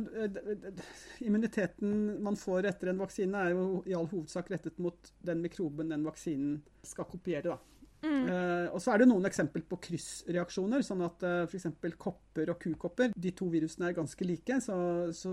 [1.25, 5.95] Immuniteten man får etter en vaksine, er jo i all hovedsak rettet mot den mikroben
[5.95, 7.55] den vaksinen skal kopiere.
[7.55, 7.74] da.
[8.05, 10.85] Uh, og så er det noen eksempel på kryssreaksjoner.
[10.87, 11.69] sånn at uh, f.eks.
[12.01, 14.61] kopper og kukopper, de to virusene er ganske like.
[14.65, 14.77] Så,
[15.17, 15.33] så,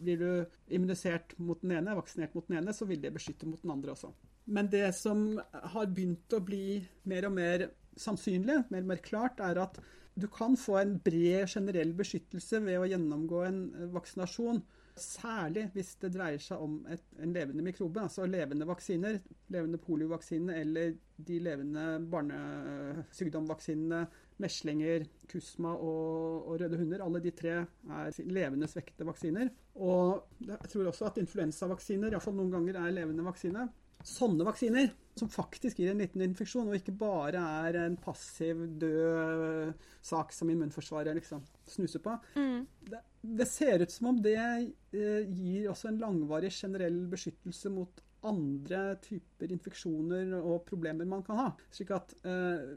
[0.00, 0.30] blir du
[0.76, 3.94] immunisert mot den ene, vaksinert mot den ene, så vil det beskytte mot den andre
[3.96, 4.12] også.
[4.46, 9.40] Men det som har begynt å bli mer og mer sannsynlig, mer og mer klart,
[9.42, 9.80] er at
[10.16, 13.60] du kan få en bred generell beskyttelse ved å gjennomgå en
[13.92, 14.62] vaksinasjon
[14.96, 19.18] Særlig hvis det dreier seg om et, en levende mikrobe, altså levende vaksiner.
[19.52, 20.94] Levende poliovaksine eller
[21.28, 24.06] de levende barnesykdomvaksinene.
[24.40, 27.04] Meslinger, kusma og, og, røde hunder.
[27.04, 29.52] Alle de tre er levende svekkede vaksiner.
[29.84, 33.68] Og jeg tror også at influensavaksiner iallfall noen ganger er levende vaksine.
[34.06, 39.72] Sånne vaksiner, som faktisk gir en liten infeksjon, og ikke bare er en passiv, død
[40.04, 42.58] sak som immunforsvaret liksom snuser på, mm.
[42.90, 43.00] det,
[43.40, 48.96] det, ser ut som om det eh, gir også en langvarig generell beskyttelse mot andre
[49.04, 51.48] typer infeksjoner og problemer man kan ha.
[51.72, 52.76] Slik at eh,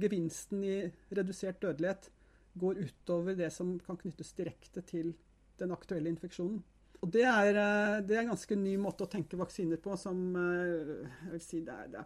[0.00, 0.76] gevinsten i
[1.14, 2.10] redusert dødelighet
[2.58, 5.14] går utover det som kan knyttes direkte til
[5.60, 6.60] den aktuelle infeksjonen.
[7.02, 10.20] Og det er, eh, det er, en ganske ny måte å tenke vaksiner på som
[10.38, 12.04] eh, jeg vil si, det, er, det,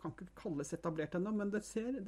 [0.00, 1.98] kan ikke kalles etablert ennå, men ser,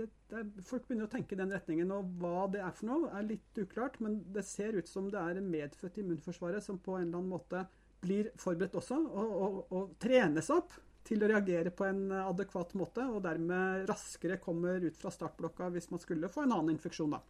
[0.64, 1.90] folk begynner å tenke i den retningen.
[1.92, 5.20] Og hva det er for noe, er litt uklart, men det ser ut som det
[5.20, 7.64] er medfødt immunforsvaret som på en eller annen måte
[8.00, 10.72] blir forberedt også, og, og, og trenes opp
[11.04, 15.90] til å reagere på en adekvat måte, og dermed raskere kommer ut fra startblokka hvis
[15.92, 17.12] man skulle få en annen infeksjon.
[17.12, 17.20] da.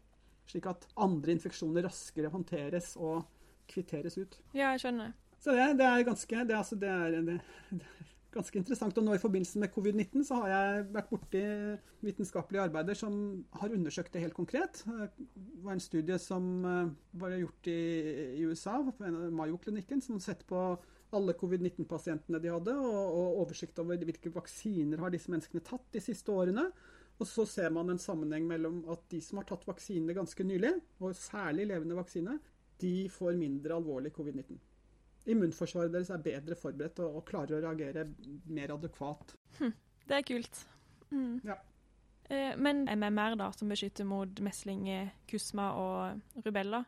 [0.51, 3.25] Slik at andre infeksjoner raskere håndteres og
[3.71, 4.39] kvitteres ut.
[4.53, 5.17] Ja, jeg skjønner.
[5.41, 8.99] Så det, det er ganske det, altså, det, er, det, er ganske interessant.
[9.01, 11.43] Og nå i forbindelse med covid-19 så har jeg vært borti
[12.05, 13.17] vitenskapelige arbeider som
[13.63, 14.83] har undersøkt det helt konkret.
[14.85, 17.81] Det var en studie som eh, var gjort i,
[18.37, 20.63] i USA, på Mayo-klinikken, som sett på
[21.17, 26.03] alle covid-19-pasientene de hadde, og, og, oversikt over hvilke vaksiner har disse menneskene tatt de
[26.05, 26.69] siste årene.
[27.21, 30.73] Og så ser man en sammenheng mellom at de som har tatt vaksinene ganske nylig,
[31.03, 32.39] og særlig levende vaksine,
[32.81, 34.59] de får mindre alvorlig covid-19.
[35.31, 38.07] Immunforsvaret deres er bedre forberedt og, og klarer å reagere
[38.49, 39.35] mer adekvat.
[39.59, 39.75] Hm,
[40.09, 40.63] det er kult.
[41.11, 41.41] Mm.
[41.45, 41.59] Ja.
[42.31, 44.89] Eh, men MMR, da, som beskytter mot mesling,
[45.29, 46.85] kusma og rubella,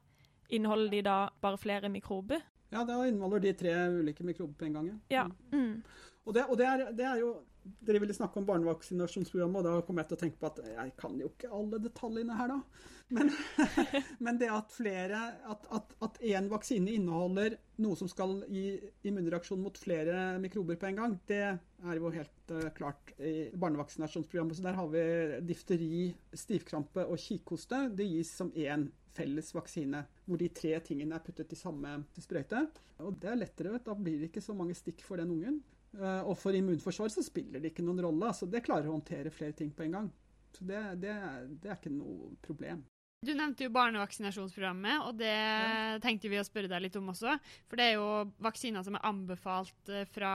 [0.52, 2.40] inneholder de da bare flere mikrober?
[2.72, 4.90] Ja, da inneholder de tre ulike mikrober på en gang.
[5.12, 5.26] Ja.
[5.52, 5.82] Mm.
[6.24, 9.86] Og, det, og det, er, det, er, jo Dere ville snakke om barnevaksinasjonsprogrammet, og da
[9.86, 12.88] kom jeg til å tenke på at jeg kan jo ikke alle detaljene her, da.
[13.12, 13.30] Men,
[14.24, 15.18] men det at flere
[15.52, 21.16] At, én vaksine inneholder noe som skal gi immunreaksjon mot flere mikrober på en gang,
[21.28, 24.56] det er jo helt uh, klart i barnevaksinasjonsprogrammet.
[24.56, 25.04] Så der har vi
[25.48, 27.88] difteri, stivkrampe og kikhoste.
[27.96, 32.64] Det gis som én felles vaksine, hvor de tre tingene er puttet i samme sprøyte.
[33.04, 35.60] Og det er lettere, da blir det ikke så mange stikk for den ungen.
[35.92, 38.30] Uh, og for immunforsvaret så spiller det ikke noen rolle.
[38.30, 40.10] altså Det klarer å håndtere flere ting på en gang.
[40.52, 41.16] Så det, det,
[41.60, 42.82] det er ikke noe problem.
[43.22, 45.98] Du nevnte jo barnevaksinasjonsprogrammet, og det ja.
[46.02, 47.36] tenkte vi å spørre deg litt om også.
[47.70, 48.08] For det er jo
[48.42, 50.32] vaksiner som er anbefalt eh, fra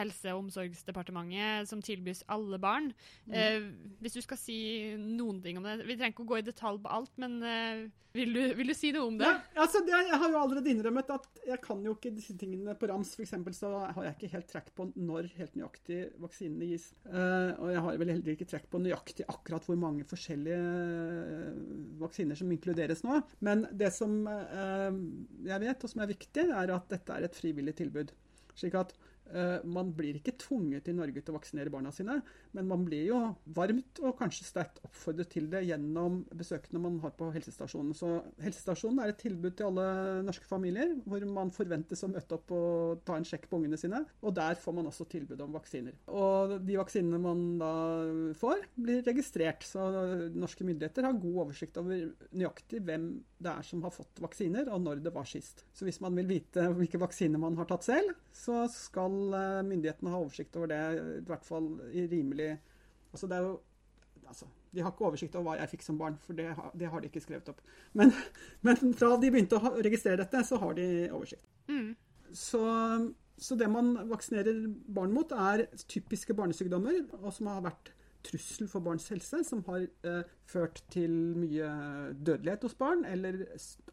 [0.00, 2.90] Helse- og omsorgsdepartementet, som tilbys alle barn.
[3.30, 3.36] Mm.
[3.38, 3.70] Eh,
[4.02, 4.58] hvis du skal si
[4.98, 7.86] noen ting om det Vi trenger ikke å gå i detalj på alt, men eh,
[8.12, 9.28] vil, du, vil, du, si noe om det?
[9.28, 12.74] Ja, altså det, Jeg har jo allerede innrømmet at jeg kan jo ikke disse tingene
[12.78, 13.12] på rams.
[13.14, 16.88] For eksempel, så har jeg ikke helt trekk på når helt nøyaktig vaksinene gis.
[17.06, 20.58] Eh, og jeg har vel heller ikke trekk på nøyaktig akkurat hvor mange forskjellige
[22.02, 23.20] vaksiner som inkluderes nå.
[23.46, 24.88] Men det som eh,
[25.48, 28.12] jeg vet, og som er viktig, er at dette er et frivillig tilbud.
[28.58, 28.94] Slik at
[29.64, 32.18] man blir ikke tvunget i Norge til å vaksinere barna sine,
[32.56, 33.20] men man blir jo
[33.56, 37.94] varmt og kanskje sterkt oppfordret til det gjennom besøkene man har på helsestasjonen.
[37.96, 38.12] Så
[38.42, 39.86] helsestasjonen er et tilbud til alle
[40.26, 44.02] norske familier, hvor man forventes å møte opp og ta en sjekk på ungene sine.
[44.24, 45.96] Og der får man også tilbud om vaksiner.
[46.10, 47.72] Og de vaksinene man da
[48.40, 49.66] får, blir registrert.
[49.66, 49.86] Så
[50.34, 54.82] norske myndigheter har god oversikt over nøyaktig hvem det er som har fått vaksiner, og
[54.84, 55.64] når det var sist.
[55.76, 60.12] Så hvis man vil vite hvilke vaksiner man har tatt selv, så skal Eh, myndighetene
[60.12, 60.80] ha oversikt over det,
[61.20, 62.52] i hvert fall i rimelig
[63.10, 63.54] Altså det er jo
[64.30, 66.90] altså, De har ikke oversikt over hva jeg fikk som barn, for det har, det
[66.90, 67.62] har de ikke skrevet opp.
[67.98, 68.12] Men,
[68.66, 71.48] men, fra de begynte å registrere dette, så har de oversikt.
[71.70, 71.88] Mm.
[72.30, 72.60] Så,
[73.34, 77.90] så, det man vaksinerer barn mot, er typiske barnesykdommer, og som har vært
[78.22, 81.72] trussel for barns helse, som har eh, ført til mye
[82.14, 83.42] dødelighet hos barn, eller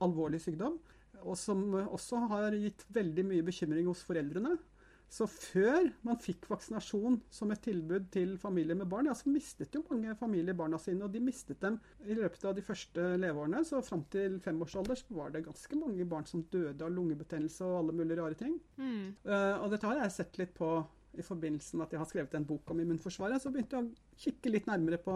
[0.04, 0.78] alvorlig sykdom.
[1.26, 4.60] Og som også har gitt veldig mye bekymring hos foreldrene.
[5.08, 9.76] Så før man fikk vaksinasjon som et tilbud til familier med barn, ja, så mistet
[9.76, 11.06] jo mange familier barna sine.
[11.06, 13.64] Og de mistet dem i løpet av de første leveårene.
[13.68, 17.80] Så fram til femårsalder så var det ganske mange barn som døde av lungebetennelse og
[17.82, 18.58] alle mulige rare ting.
[18.76, 19.16] Mm.
[19.24, 20.72] Uh, og dette har jeg sett litt på
[21.18, 23.42] i forbindelse med at jeg har skrevet en bok om immunforsvaret.
[23.42, 25.16] Så begynte jeg å kikke litt nærmere på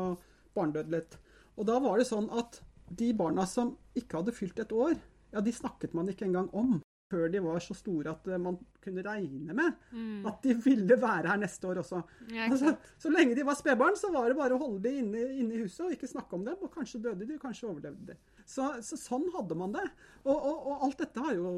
[0.56, 1.20] barnedødelighet.
[1.60, 4.96] Og da var det sånn at de barna som ikke hadde fylt et år,
[5.32, 6.80] ja, de snakket man ikke engang om
[7.12, 10.26] før de var så store at eh, man kunne regne med mm.
[10.30, 12.02] at de ville være her neste år også.
[12.32, 15.28] Ja, altså, så lenge de var spedbarn, så var det bare å holde de inne,
[15.36, 16.58] inne, i huset og ikke snakke om dem.
[16.64, 18.18] Og kanskje døde de, kanskje overlevde de.
[18.46, 19.86] Så, så sånn hadde man det.
[20.26, 21.54] Og, og, og, alt dette har jo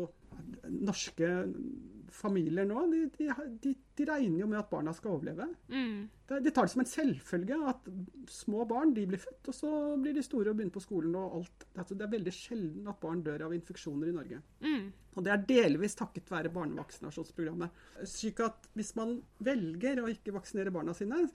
[0.67, 1.31] norske
[2.13, 3.29] familier nå, de, de,
[3.63, 5.47] de, de, regner jo med at barna skal overleve.
[5.69, 6.09] Mm.
[6.33, 7.87] De, tar det som en selvfølge at
[8.31, 11.15] små barn de blir født, og så blir de store og begynner på skolen.
[11.19, 11.67] og alt.
[11.75, 14.41] Altså, det er veldig sjelden at barn dør av infeksjoner i Norge.
[14.65, 14.85] Mm.
[15.13, 17.83] Og det er delvis takket være barnevaksinasjonsprogrammet.
[18.09, 21.27] Slik at hvis man velger å ikke vaksinere barna sine,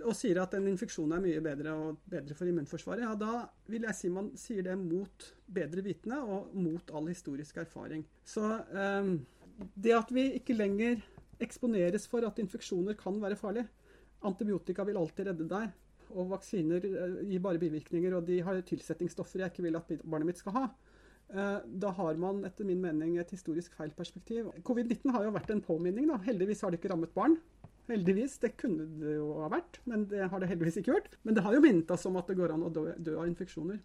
[0.00, 3.86] og sier at en infeksjon er mye bedre og bedre for immunforsvaret, ja, da vil
[3.88, 8.04] jeg si man sier det mot bedre vitende og mot all historisk erfaring.
[8.24, 9.16] Så um,
[9.74, 11.02] det at vi ikke lenger
[11.44, 13.66] eksponeres for at infeksjoner kan være farlig
[14.26, 15.70] Antibiotika vil alltid redde deg.
[16.10, 20.32] Og vaksiner eh, gir bare bivirkninger, og de har tilsetningsstoffer jeg ikke vil at barnet
[20.32, 20.64] mitt skal ha.
[21.30, 24.50] Eh, da har man etter min mening et historisk feil perspektiv.
[24.66, 26.10] Covid-19 har jo vært en påminning.
[26.10, 26.18] da.
[26.26, 27.38] Heldigvis har det ikke rammet barn.
[27.90, 28.36] Heldigvis.
[28.42, 31.16] Det kunne det jo ha vært, men det har det heldigvis ikke gjort.
[31.22, 33.30] Men det har jo minnet oss om at det går an å dø, dø av
[33.30, 33.80] infeksjoner.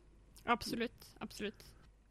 [0.45, 1.09] Absolutt.
[1.25, 1.65] Absolutt.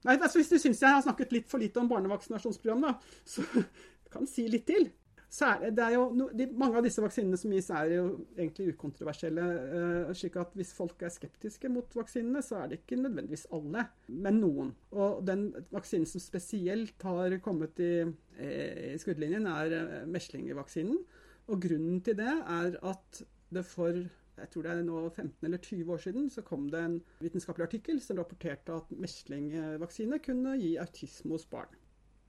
[0.04, 3.44] Nei, altså Hvis du syns jeg har snakket litt for lite om barnevaksinasjonsprogram, da, så
[4.14, 4.88] kan si litt til.
[5.34, 8.04] Særlig, det er jo, no, de, mange av disse vaksinene som gis, er jo
[8.36, 9.46] egentlig ukontroversielle.
[9.74, 13.88] Uh, slik at hvis folk er skeptiske mot vaksinene, så er det ikke nødvendigvis alle,
[14.14, 14.70] men noen.
[14.94, 17.92] Og den vaksinen som spesielt har kommet i,
[18.38, 21.02] eh, i skuddlinjen, er uh, meslingevaksinen.
[21.50, 25.60] Og grunnen til det er at det for jeg tror det er nå 15 eller
[25.62, 30.74] 20 år siden, så kom det en vitenskapelig artikkel som rapporterte at meslingvaksine kunne gi
[30.82, 31.70] autisme hos barn.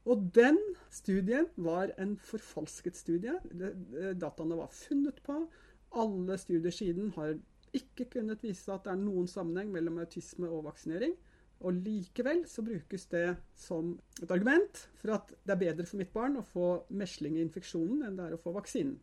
[0.05, 0.59] Og den
[0.93, 3.33] studien var en forfalsket studie.
[4.21, 5.39] Dataene var funnet på.
[5.97, 7.33] Alle studier siden har
[7.75, 11.15] ikke kunnet vise at det er noen sammenheng mellom autisme og vaksinering.
[11.65, 16.13] Og likevel så brukes det som et argument for at det er bedre for mitt
[16.13, 18.97] barn å få mesling i infeksjonen enn det er å få vaksinen.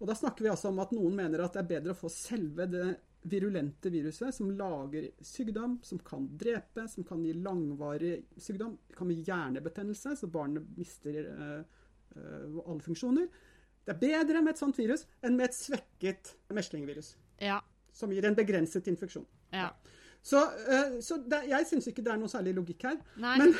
[0.00, 2.10] Og da snakker vi altså om at noen mener at det er bedre å få
[2.12, 2.86] selve det
[3.26, 8.76] virulente viruset som lager sykdom, som kan drepe, som kan gi langvarig sykdom.
[8.88, 11.60] Det kan gi hjernebetennelse, så barnet mister uh,
[12.16, 13.28] uh, alle funksjoner.
[13.86, 17.14] Det er bedre med et sånt virus enn med et svekket meslingvirus.
[17.42, 17.60] Ja.
[17.94, 19.26] Som gir en begrenset infeksjon.
[19.54, 19.70] Ja.
[20.22, 22.98] Så, uh, så det, jeg syns ikke det er noe særlig logikk her.
[23.22, 23.38] Nei.
[23.42, 23.54] Men,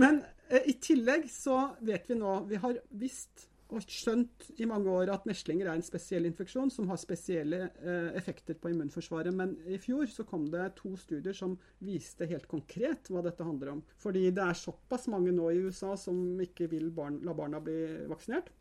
[0.00, 0.24] men
[0.68, 5.66] i tillegg så vet vi nå Vi har visst skjønt i mange år at meslinger
[5.66, 9.34] er en spesiell infeksjon som har spesielle eh, effekter på immunforsvaret.
[9.34, 13.74] Men i fjor så kom det to studier som viste helt konkret hva dette handler
[13.74, 13.82] om.
[14.02, 18.06] Fordi det er såpass mange nå i USA som ikke vil barn, la barna bli
[18.10, 18.52] vaksinert.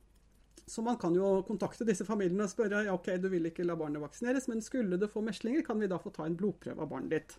[0.65, 3.75] Så man kan jo kontakte disse familiene og spørre ja, ok, du vil ikke la
[3.77, 6.89] barnet vaksineres, men skulle du få meslinger, kan vi da få ta en blodprøve av
[6.89, 7.35] barnet ditt?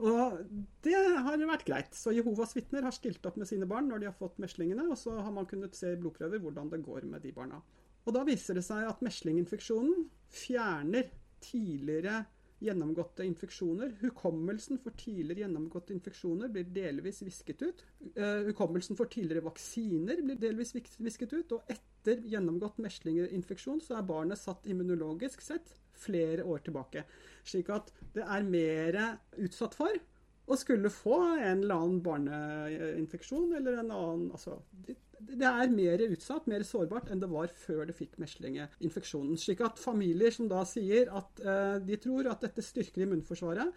[0.00, 0.40] Og
[0.84, 1.94] det har vært greit.
[1.96, 4.96] Så Jehovas vitner har stilt opp med sine barn når de har fått meslingene, og
[4.98, 7.60] så har man kunnet se i blodprøver hvordan det går med de barna.
[8.08, 11.10] Og da viser det seg at meslinginfeksjonen fjerner
[11.44, 12.22] tidligere
[12.60, 13.94] gjennomgåtte infeksjoner.
[14.02, 17.84] Hukommelsen for tidligere gjennomgåtte infeksjoner blir delvis visket ut.
[18.16, 21.56] Uh, hukommelsen for tidligere vaksiner blir delvis visket ut.
[21.56, 27.04] Og etter gjennomgått meslinginfeksjon, så er barnet satt immunologisk sett flere år tilbake.
[27.44, 29.00] Slik at det er mer
[29.40, 29.98] utsatt for
[30.50, 34.56] å skulle få en eller annen barneinfeksjon eller en annen altså,
[35.20, 39.38] det, er mer utsatt, mer sårbart enn det var før det fikk meslingeinfeksjonen.
[39.38, 43.70] Slik at familier som da sier at uh, de tror at dette styrker immunforsvaret,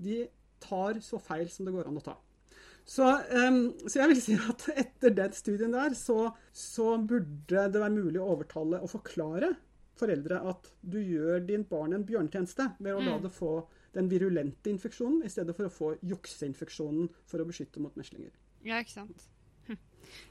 [0.00, 0.22] de
[0.62, 2.16] tar så feil som det går an å ta.
[2.84, 3.04] Så,
[3.48, 7.94] um, så, jeg vil si at etter den studien der, så, så, burde det være
[7.94, 9.54] mulig å overtale og forklare
[9.96, 13.08] foreldre at du gjør din barn en bjørnetjeneste ved å mm.
[13.08, 13.54] la det få
[13.94, 18.34] den virulente infeksjonen i stedet for å få jukseinfeksjonen for å beskytte mot meslinger.
[18.66, 19.28] Ja, ikke sant.
[19.68, 19.78] Hm.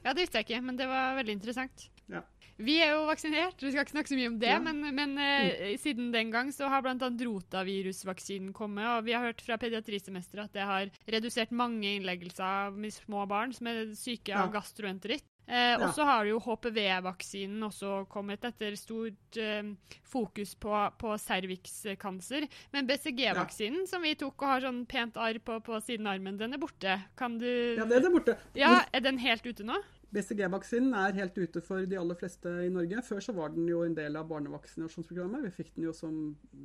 [0.04, 1.88] Ja, det visste jeg ikke, men det var veldig interessant.
[2.12, 2.22] Ja.
[2.56, 4.60] Vi er jo vaksinert, vi skal ikke snakke så mye om det, ja.
[4.62, 6.94] men, men uh, siden den gang så har bl.a.
[6.94, 12.94] rotavirusvaksinen kommet, og vi har hørt fra pediatrisemesteret at det har redusert mange innleggelser med
[12.94, 15.26] små barn som er syke av gastroenteritt.
[15.44, 19.66] Eh, og så har jo HPV-vaksinen også kommet etter stort eh,
[20.08, 22.46] fokus på, på cervixkancer.
[22.72, 23.90] Men BCG-vaksinen, ja.
[23.90, 26.62] som vi tok og har sånn pent arr på, på siden av armen, den er
[26.62, 26.96] borte.
[27.18, 28.38] Kan du Ja, den er borte.
[28.56, 29.76] Ja, Er den helt ute nå?
[30.14, 33.02] BCG-vaksinen er helt ute for de aller fleste i Norge.
[33.06, 35.44] Før så var den jo en del av barnevaksinasjonsprogrammet.
[35.48, 36.18] Vi fikk den jo som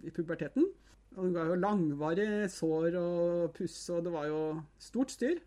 [0.06, 0.70] i puberteten.
[1.18, 4.42] Og den ga jo langvarig sår og puss, og det var jo
[4.82, 5.40] stort styr.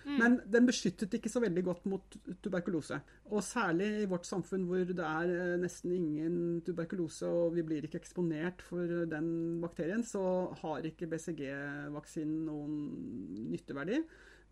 [0.00, 0.14] Mm.
[0.16, 3.00] Men den beskyttet ikke så veldig godt mot tuberkulose.
[3.28, 7.84] Og særlig i vårt samfunn hvor det er eh, nesten ingen tuberkulose og vi blir
[7.84, 10.22] ikke eksponert for eh, den bakterien, så
[10.62, 12.80] har ikke BCG-vaksinen noen
[13.52, 14.00] nytteverdi.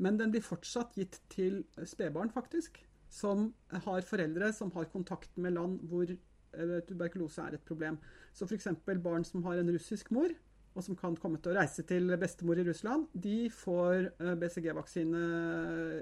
[0.05, 2.79] Men den blir fortsatt gitt til spedbarn, faktisk.
[3.09, 3.53] Som
[3.85, 7.99] har foreldre som har kontakt med land hvor eh, tuberkulose er et problem.
[8.33, 8.68] Så f.eks.
[9.03, 10.35] barn som har en russisk mor,
[10.79, 15.23] og som kan komme til å reise til bestemor i Russland, de får eh, BCG-vaksine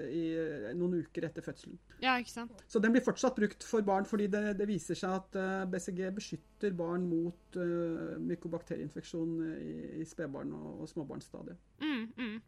[0.05, 1.79] eh, noen uker etter fødselen.
[2.03, 2.63] Ja, ikke sant?
[2.69, 6.03] Så den blir fortsatt brukt for barn, fordi det, det viser seg at eh, BCG
[6.17, 11.59] beskytter barn mot uh, mykobakterieinfeksjon i, i spedbarn og, og småbarnsstadiet.
[11.83, 12.39] Mm, mm.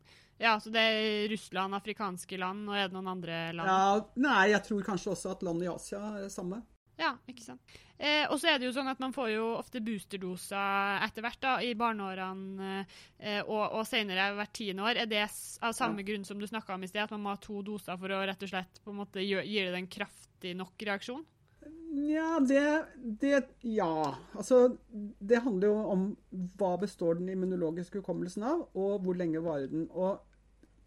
[0.42, 3.70] Ja, så det er Russland, afrikanske land, og er det noen andre land?
[3.70, 6.62] Ja, Nei, jeg tror kanskje også at land i Asia er det samme.
[7.00, 7.80] Ja, ikke sant.
[8.00, 11.42] Eh, og så er det jo sånn at man får jo ofte boosterdoser etter hvert
[11.44, 15.02] da, i barneårene eh, og, og senere hvert tiende år.
[15.02, 16.08] Er det av samme ja.
[16.08, 18.22] grunn som du snakka om i sted, at man må ha to doser for å
[18.30, 21.28] rett og slett på en måte gi det en kraftig nok reaksjon?
[22.08, 22.86] Ja, det,
[23.20, 24.16] det, Ja.
[24.32, 24.78] Altså,
[25.20, 26.06] det handler jo om
[26.56, 29.90] hva består den immunologiske hukommelsen av, og hvor lenge varer den.
[29.92, 30.24] Og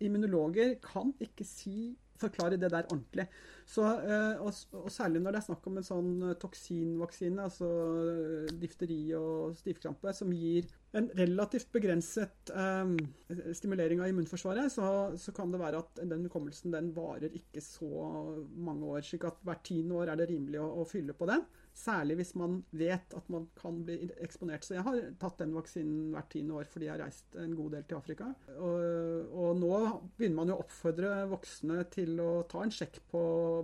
[0.02, 3.26] immunologer kan ikke si forklare det der ordentlig.
[3.68, 7.68] Så, eh, og, og, særlig når det er snakk om en sånn eh, toksinvaksine, altså
[8.12, 12.98] eh, difteri og stivkrampe, som gir en relativt begrenset um,
[13.56, 17.88] stimulering av immunforsvaret, så, så, kan det være at den hukommelsen den varer ikke så
[18.52, 19.00] mange år.
[19.06, 21.46] slik at hvert tiende år er det rimelig å, å fylle på den.
[21.72, 24.66] Særlig hvis man vet at man kan bli eksponert.
[24.66, 27.76] Så jeg har tatt den vaksinen hvert tiende år fordi jeg har reist en god
[27.76, 28.28] del til Afrika.
[28.58, 29.72] Og, og nå
[30.18, 33.22] begynner man jo å oppfordre voksne til å ta en sjekk på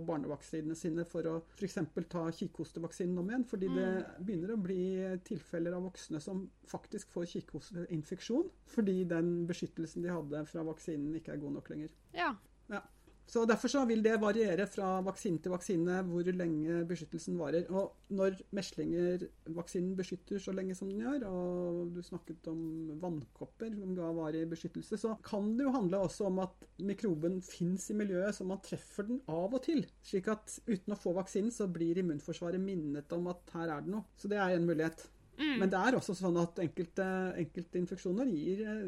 [0.09, 1.79] barnevaksinene sine for å f.eks.
[2.09, 3.47] ta kikhostevaksinen om igjen.
[3.49, 4.19] Fordi det mm.
[4.25, 4.81] begynner å bli
[5.29, 11.33] tilfeller av voksne som faktisk får kikhosteinfeksjon fordi den beskyttelsen de hadde fra vaksinen ikke
[11.35, 11.93] er god nok lenger.
[12.15, 12.33] Ja.
[12.69, 12.83] Ja,
[13.29, 17.67] så Derfor så vil det variere fra vaksine til vaksine hvor lenge beskyttelsen varer.
[17.69, 22.63] Og når meslingervaksinen beskytter så lenge som den gjør, og du snakket om
[23.01, 27.89] vannkopper som ga varig beskyttelse, så kan det jo handle også om at mikroben fins
[27.93, 29.85] i miljøet, så man treffer den av og til.
[30.01, 33.93] Slik at uten å få vaksinen, så blir immunforsvaret minnet om at her er det
[33.93, 34.09] noe.
[34.17, 35.05] Så det er en mulighet.
[35.39, 35.55] Mm.
[35.61, 37.05] Men det er også sånn at enkelte,
[37.39, 38.81] enkelte infeksjoner gir eh,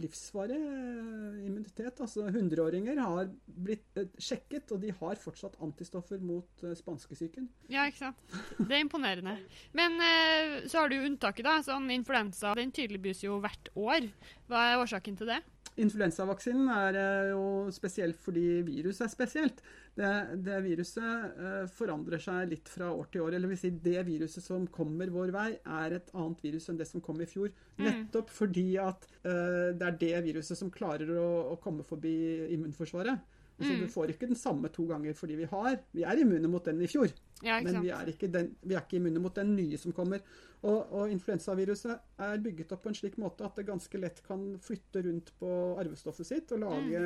[0.00, 2.00] livsvarig eh, immunitet.
[2.04, 7.50] Altså 100-åringer har blitt eh, sjekket, og de har fortsatt antistoffer mot spanskesyken.
[7.68, 8.38] Ja, ikke sant.
[8.56, 9.36] Det er imponerende.
[9.76, 10.00] Men
[10.70, 11.58] så har du jo unntaket, da.
[11.64, 14.08] Sånn influensa den tydeligvis jo hvert år.
[14.48, 15.42] Hva er årsaken til det?
[15.78, 17.42] Influensavaksinen er eh, jo
[17.74, 19.62] spesielt fordi viruset er spesielt.
[19.98, 20.10] Det,
[20.46, 23.36] det viruset eh, forandrer seg litt fra år til år.
[23.38, 26.88] Eller vil si det viruset som kommer vår vei, er et annet virus enn det
[26.90, 27.52] som kom i fjor.
[27.78, 27.86] Mm.
[27.86, 32.16] Nettopp fordi at eh, det er det viruset som klarer å, å komme forbi
[32.56, 33.37] immunforsvaret.
[33.58, 33.80] Altså, Mm.
[33.80, 36.80] Du får ikke den samme to ganger fordi vi har Vi er immune mot den
[36.80, 37.10] i fjor,
[37.42, 40.20] Ja, men vi er ikke, den, vi er ikke immune mot den nye som kommer.
[40.62, 44.58] Og, og influensaviruset er bygget opp på en slik måte at det ganske lett kan
[44.62, 47.02] flytte rundt på arvestoffet sitt og lage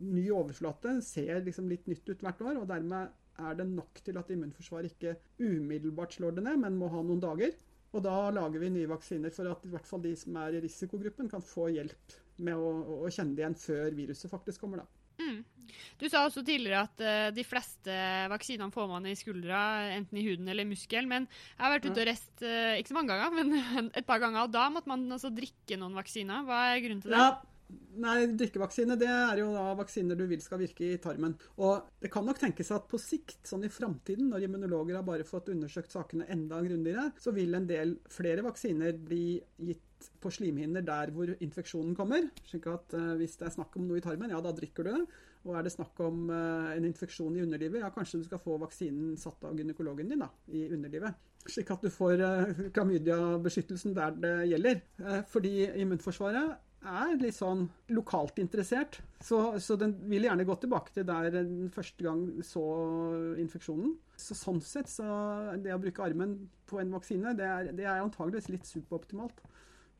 [0.00, 1.00] ny overflate.
[1.04, 4.92] Ser liksom litt nytt ut hvert år, og dermed er det nok til at immunforsvaret
[4.94, 7.52] ikke umiddelbart slår det ned, men må ha noen dager.
[7.92, 10.60] Og da lager vi nye vaksiner for at i hvert fall de som er i
[10.64, 14.84] risikogruppen, kan få hjelp med å, å kjenne det igjen før viruset faktisk kommer.
[14.84, 15.05] da.
[15.20, 15.44] Mm.
[16.00, 17.96] Du sa også tidligere at uh, de fleste
[18.32, 19.60] vaksinene får man i skuldra,
[19.96, 21.08] enten i huden eller muskel.
[21.10, 24.22] Men jeg har vært ute og reist uh, ikke så mange ganger, men et par
[24.22, 24.44] ganger.
[24.44, 26.46] Og da måtte man altså drikke noen vaksiner.
[26.46, 27.22] Hva er grunnen til det?
[27.22, 27.30] Ja,
[28.02, 31.34] nei, drikkevaksine det er jo da vaksiner du vil skal virke i tarmen.
[31.58, 35.26] Og det kan nok tenkes at på sikt, sånn i framtiden, når immunologer har bare
[35.28, 39.26] fått undersøkt sakene enda grundigere, så vil en del flere vaksiner bli
[39.68, 39.85] gitt
[40.22, 42.28] på slimhinner der hvor infeksjonen kommer.
[42.44, 44.92] slik at eh, hvis det er snakk om noe i tarmen, ja da drikker du
[44.92, 45.22] det.
[45.46, 48.58] Og er det snakk om eh, en infeksjon i underlivet, ja kanskje du skal få
[48.62, 51.14] vaksinen satt av gynekologen din da, i underlivet.
[51.46, 54.80] Slik at du får uh, klamydiabeskyttelsen der det gjelder.
[55.02, 59.00] Eh, fordi immunforsvaret er litt sånn lokalt interessert.
[59.22, 62.64] Så, så den vil gjerne gå tilbake til der den første gang så
[63.42, 63.96] infeksjonen.
[64.18, 65.06] Så sånn sett så
[65.62, 66.36] det å bruke armen
[66.68, 69.42] på en vaksine, det er, det er antageligvis litt superoptimalt.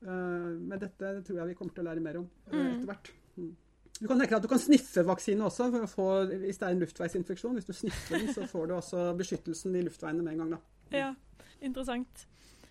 [0.06, 2.66] Eh, men dette tror jeg vi kommer til å lære mer om eh, Mm.
[2.76, 3.10] etter hvert.
[3.36, 3.54] Mm.
[3.96, 6.66] Du kan tenke deg at du kan sniffe vaksine også, for å få, hvis det
[6.68, 7.54] er en luftveisinfeksjon.
[7.56, 10.50] Hvis du sniffer den, så får du også beskyttelsen i luftveiene med en gang.
[10.50, 10.58] da.
[10.92, 11.14] Ja,
[11.64, 12.26] interessant.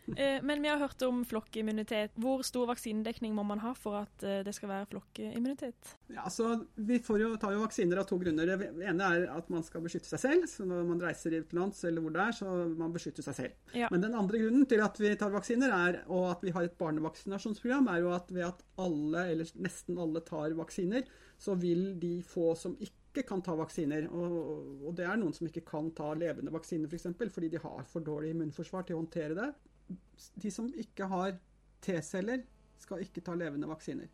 [0.07, 2.13] Eh, men vi har hørt om flokkimmunitet.
[2.21, 5.95] Hvor stor vaksinedekning må man ha for at eh, det skal være flokkimmunitet?
[6.13, 8.53] Ja, altså, Vi får jo, tar jo vaksiner av to grunner.
[8.53, 10.49] Det ene er at man skal beskytte seg selv.
[10.51, 13.73] så Når man reiser utenlands eller hvor det er, så man beskytter seg selv.
[13.73, 13.89] Ja.
[13.93, 16.77] Men den andre grunnen til at vi tar vaksiner, er, og at vi har et
[16.79, 21.07] barnevaksinasjonsprogram, er jo at ved at alle, eller nesten alle, tar vaksiner,
[21.41, 24.07] så vil de få som ikke kan ta vaksiner.
[24.13, 27.63] Og, og det er noen som ikke kan ta levende vaksiner, f.eks., for fordi de
[27.63, 29.53] har for dårlig immunforsvar til å håndtere det.
[30.41, 31.35] De som ikke har
[31.85, 32.45] T-celler,
[32.81, 34.09] skal ikke ta levende vaksiner.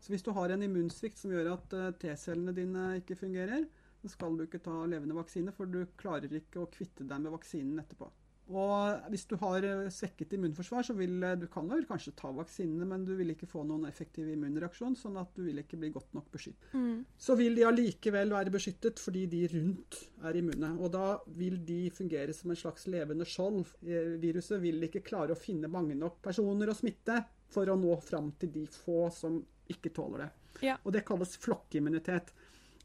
[0.00, 3.64] Så hvis du har en immunsvikt som gjør at eh, T-cellene dine ikke fungerer,
[4.02, 7.32] så skal du ikke ta levende vaksine, for du klarer ikke å kvitte deg med
[7.32, 8.10] vaksinen etterpå.
[8.52, 12.28] Og hvis du har eh, svekket immunforsvar, så vil eh, du kan vel kanskje ta
[12.34, 15.88] vaksinene, men du vil ikke få noen effektiv immunreaksjon, sånn at du vil ikke bli
[15.94, 16.74] godt nok beskyttet.
[16.76, 17.06] Mm.
[17.16, 20.74] Så vil de allikevel være beskyttet fordi de rundt er immune.
[20.76, 21.06] Og da
[21.40, 23.64] vil de fungere som en slags levende skjold.
[23.86, 27.22] Eh, Viruset vil ikke klare å finne mange nok personer å smitte
[27.54, 29.40] for å nå fram til de få som
[29.72, 30.32] ikke tåler det.
[30.68, 30.76] Ja.
[30.84, 32.34] Og det kalles flokkimmunitet.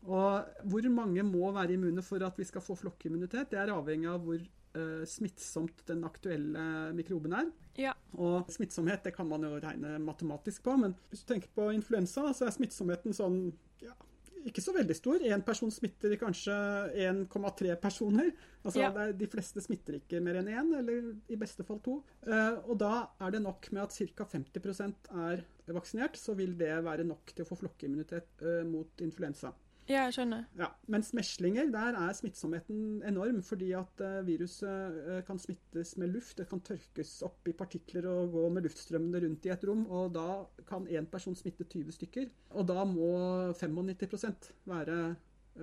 [0.07, 4.07] Og hvor mange må være immune for at vi skal få flokkimmunitet, det er avhengig
[4.07, 4.39] av hvor
[5.09, 7.49] smittsomt den aktuelle mikroben er.
[7.79, 7.93] Ja.
[8.17, 12.29] Og smittsomhet det kan man jo regne matematisk på, men hvis du tenker på influensa,
[12.35, 13.41] så er smittsomheten sånn
[13.83, 13.95] ja,
[14.47, 15.23] ikke så veldig stor.
[15.25, 16.55] Én person smitter kanskje
[16.95, 18.31] 1,3 personer.
[18.63, 18.91] Altså Ja.
[18.91, 22.03] er, De fleste smitter ikke mer enn én, eller i beste fall to.
[22.27, 24.25] Uh, og da er det nok med at ca.
[24.25, 29.53] 50% er vaksinert, så vil det være nok til å få flokkimmunitet uh, mot influensa.
[29.89, 30.43] Ja, jeg skjønner.
[30.59, 36.13] Ja, Mens meslinger, der er smittsomheten enorm, fordi at eh, viruset eh, kan smittes med
[36.13, 36.35] luft.
[36.37, 39.87] Det kan tørkes opp i partikler og gå med luftstrømmene rundt i et rom.
[39.89, 40.27] og Da
[40.69, 42.29] kan én person smitte 20 stykker.
[42.53, 43.09] Og da må
[43.57, 44.99] 95% være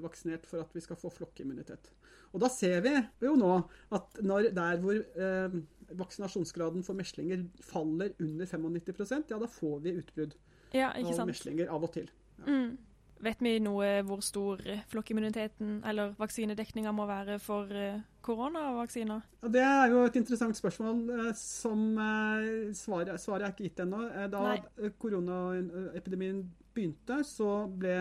[0.03, 1.91] vaksinert for at vi skal få flokkimmunitet.
[2.35, 2.93] Og da ser vi
[3.24, 3.53] jo nå
[3.97, 5.57] at når der hvor eh,
[5.97, 10.37] vaksinasjonsgraden for meslinger faller under 95% ja da får vi utbrudd
[10.74, 12.11] Ja, av meslinger av og til.
[12.43, 12.51] Ja.
[12.51, 12.77] Mm.
[13.24, 14.60] Vet vi noe hvor stor
[14.90, 19.22] flokkimmuniteten eller vaksinedekninga må være for eh, koronavaksiner?
[19.40, 23.82] Ja, det er jo et interessant spørsmål eh, som eh, svaret, svaret er ikke gitt
[23.86, 24.02] ennå.
[24.32, 24.90] Da Nei.
[25.00, 26.42] koronaepidemien
[26.76, 27.96] begynte, så ble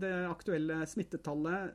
[0.00, 1.74] det aktuelle smittetallet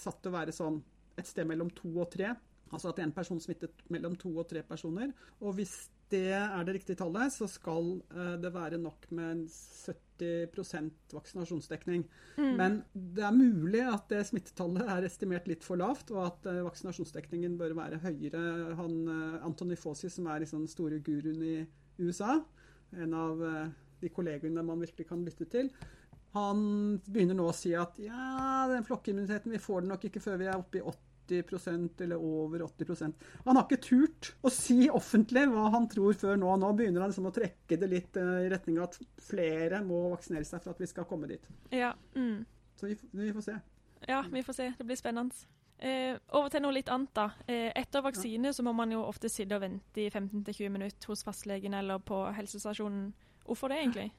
[0.00, 0.80] satt til å være sånn
[1.20, 2.32] et sted mellom to og tre
[2.74, 5.12] Altså at en person smittet mellom to og tre personer.
[5.44, 5.74] Og hvis
[6.10, 8.00] det er det riktige tallet, så skal
[8.42, 10.03] det være nok med 70
[11.14, 12.04] vaksinasjonsdekning.
[12.36, 12.52] Mm.
[12.58, 16.62] Men det er mulig at det smittetallet er estimert litt for lavt, og at eh,
[16.66, 18.44] vaksinasjonsdekningen bør være høyere.
[18.78, 21.56] Han, eh, Anthony Fauci, som er liksom den store guruen i
[22.02, 22.38] USA,
[22.94, 25.72] en av eh, de kollegene man virkelig kan lytte til,
[26.34, 26.62] han
[27.06, 30.48] begynner nå å si at ja, den flokkimmuniteten, vi får den nok ikke før vi
[30.50, 33.14] er oppe i 80 eller over 80%
[33.44, 36.56] Han har ikke turt å si offentlig hva han tror før nå.
[36.60, 40.08] Nå begynner han liksom å trekke det litt eh, i retning av at flere må
[40.12, 41.48] vaksinere seg for at vi skal komme dit.
[41.72, 41.94] Ja.
[42.14, 42.44] Mm.
[42.76, 43.58] Så vi, vi får se.
[44.08, 44.72] ja, vi får se.
[44.78, 45.46] Det blir spennende.
[45.78, 47.12] Eh, over til noe litt annet.
[47.14, 47.30] da.
[47.46, 51.24] Eh, etter vaksine så må man jo ofte sitte og vente i 15-20 minutter hos
[51.26, 53.12] fastlegen eller på helsestasjonen.
[53.44, 54.12] Hvorfor det, egentlig?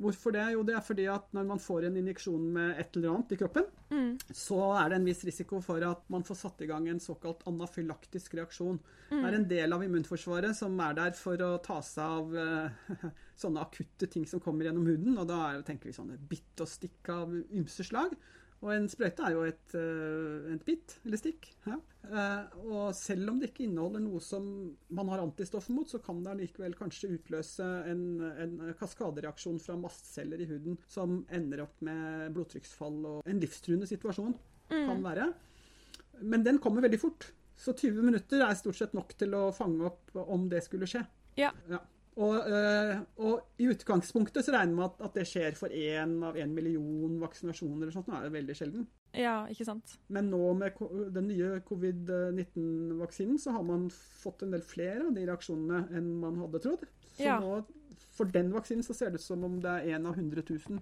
[0.00, 0.46] Hvorfor det?
[0.54, 3.38] Jo, det er fordi at når man får en injeksjon med et eller annet i
[3.42, 4.12] kroppen, Mm.
[4.32, 7.42] så er det en viss risiko for at man får satt i gang en såkalt
[7.50, 8.78] anafylaktisk reaksjon.
[9.10, 9.16] Mm.
[9.18, 13.10] Det er en del av immunforsvaret som er der for å ta seg av eh,
[13.42, 15.18] sånne akutte ting som kommer gjennom huden.
[15.18, 18.14] Og da er, tenker vi sånne bitt og stikk av ymse slag.
[18.60, 21.46] Og en sprøyte er jo et, eh, et bitt, eller stikk.
[21.64, 21.78] Ja.
[22.04, 26.20] Eh, og selv om det ikke inneholder noe som man har antistoffer mot, så kan
[26.26, 32.34] det likevel kanskje utløse en, en kaskadereaksjon fra mastceller i huden som ender opp med
[32.36, 34.36] blodtrykksfall og en livstruende situasjon
[34.68, 35.02] kan Mm.
[35.02, 35.24] være.
[36.22, 37.30] Men den kommer veldig fort.
[37.56, 41.02] Så 20 minutter er stort sett nok til å fange opp om det skulle skje.
[41.40, 41.50] Ja.
[41.68, 41.80] Ja.
[42.20, 46.36] Og, øh, og i utgangspunktet så regner man at, at det skjer for én av
[46.36, 48.10] en million vaksinasjoner eller sånt.
[48.10, 48.82] Nå er det veldig sjelden.
[49.16, 49.94] Ja, ikke sant.
[50.12, 50.76] Men nå med
[51.16, 53.88] den nye covid-19-vaksinen så har man
[54.22, 56.84] fått en del flere av de reaksjonene enn man hadde trodd.
[57.16, 57.38] Så Ja.
[57.40, 57.64] nå,
[58.16, 60.80] for den vaksinen så ser det ut som om det er én av 100 000.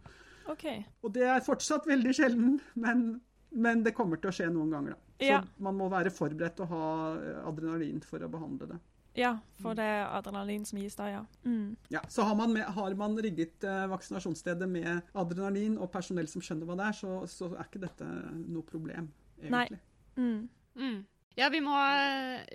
[0.49, 0.65] OK.
[1.05, 3.21] Og det er fortsatt veldig sjelden, men,
[3.53, 4.99] men det kommer til å skje noen ganger, da.
[5.19, 5.43] Så Ja.
[5.59, 8.79] man må være forberedt og ha eh, adrenalin for å behandle det.
[9.19, 11.23] Ja, for det er adrenalin som gis da, ja.
[11.43, 11.77] Mm.
[11.91, 16.45] Ja, så har man, med, har man rigget eh, vaksinasjonsstedet med adrenalin og personell som
[16.45, 18.09] skjønner hva det er, så, så er ikke dette
[18.45, 19.11] noe problem,
[19.43, 19.65] Nei.
[19.67, 19.81] egentlig.
[20.19, 20.49] Mm.
[20.79, 21.01] Mm.
[21.39, 21.71] Ja, vi må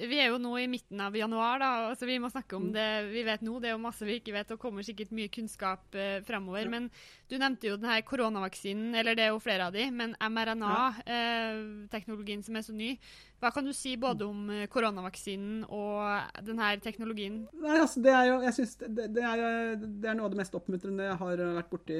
[0.09, 2.73] Vi er jo nå i midten av januar, da, så vi må snakke om Mm.
[2.75, 3.59] det vi vet nå.
[3.61, 6.67] Det er jo masse vi ikke vet, og kommer sikkert mye kunnskap eh, framover.
[6.69, 6.89] Men
[7.31, 12.43] du nevnte jo den her koronavaksinen, eller det er jo flere av de, men mRNA-teknologien
[12.43, 12.97] som er så ny.
[13.39, 17.47] Hva kan du si både om eh, koronavaksinen og den her teknologien?
[17.53, 19.37] Nei, altså, det er jo Jeg synes det, det, er,
[19.79, 21.97] det er noe av det mest oppmuntrende jeg har vært borti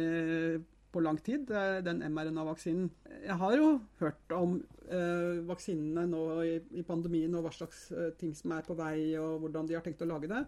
[0.94, 1.50] på lang tid,
[1.86, 2.89] den mRNA-vaksinen.
[3.24, 3.70] Jeg har jo
[4.02, 8.68] hørt om eh, vaksinene nå i, i pandemien, og hva slags eh, ting som er
[8.68, 10.44] på vei, og hvordan de har tenkt å lage det.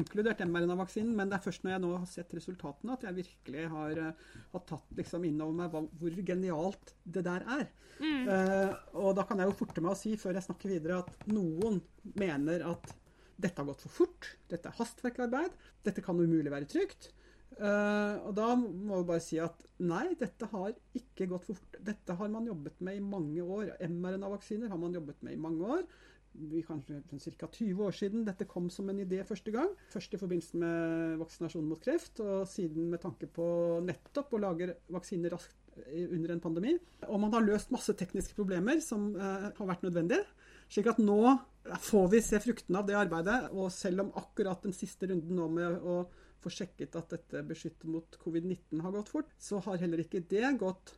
[0.00, 3.66] Inkludert mRNA-vaksinen, men det er først når jeg nå har sett resultatene at jeg virkelig
[3.72, 7.66] har, eh, har tatt liksom inn over meg hva, hvor genialt det der er.
[7.98, 8.28] Mm.
[8.36, 11.30] Eh, og da kan jeg jo forte meg å si, før jeg snakker videre, at
[11.34, 11.80] noen
[12.14, 12.94] mener at
[13.40, 17.10] dette har gått for fort, dette er hastverkarbeid, dette kan umulig være trygt.
[17.58, 21.80] Eh, og da må vi bare si at nei, dette har ikke gått for fort.
[21.84, 23.74] Dette har man jobbet med i mange år.
[23.90, 25.84] mRNA-vaksiner har man jobbet med i mange år.
[26.30, 27.48] Vi kanskje ca.
[27.50, 29.72] 20 år siden dette kom som en idé første gang.
[29.90, 33.46] Først i forbindelse med vaksinasjon mot kreft, og siden med tanke på
[33.82, 35.58] nettopp å lage vaksiner raskt
[35.90, 36.76] under en pandemi.
[37.08, 40.22] Og man har løst masse tekniske problemer som uh, har vært nødvendige.
[40.70, 41.18] Slik at nå
[41.82, 43.38] får vi se fruktene av det arbeidet.
[43.50, 46.02] Og selv om akkurat den siste runden nå med å
[46.40, 50.54] få sjekket at dette beskytter mot covid-19 har gått fort, så har heller ikke det
[50.60, 50.94] gått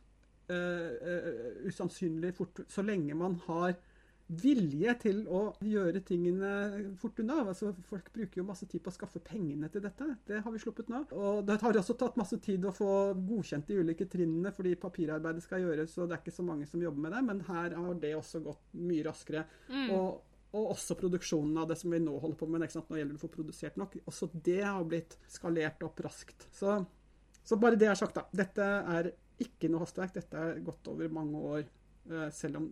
[0.51, 3.75] uh, uh, usannsynlig fort, så lenge man har
[4.41, 6.49] vilje til å gjøre tingene
[6.99, 7.41] fort unna.
[7.51, 10.07] Altså, folk bruker jo masse tid på å skaffe pengene til dette.
[10.27, 11.03] Det har vi sluppet nå.
[11.17, 15.43] Og det har også tatt masse tid å få godkjent de ulike trinnene, fordi papirarbeidet
[15.45, 17.23] skal gjøres, og det er ikke så mange som jobber med det.
[17.29, 19.45] Men her har det også gått mye raskere.
[19.69, 19.89] Mm.
[19.97, 20.21] Og,
[20.53, 22.61] og også produksjonen av det som vi nå holder på med.
[22.61, 23.97] Nå gjelder det å få produsert nok.
[24.09, 26.47] Også det har blitt skalert opp raskt.
[26.53, 26.77] Så,
[27.41, 28.27] så bare det er sagt, da.
[28.43, 29.09] Dette er
[29.41, 30.13] ikke noe hastverk.
[30.13, 31.63] Dette er gått over mange år,
[32.11, 32.67] eh, selv om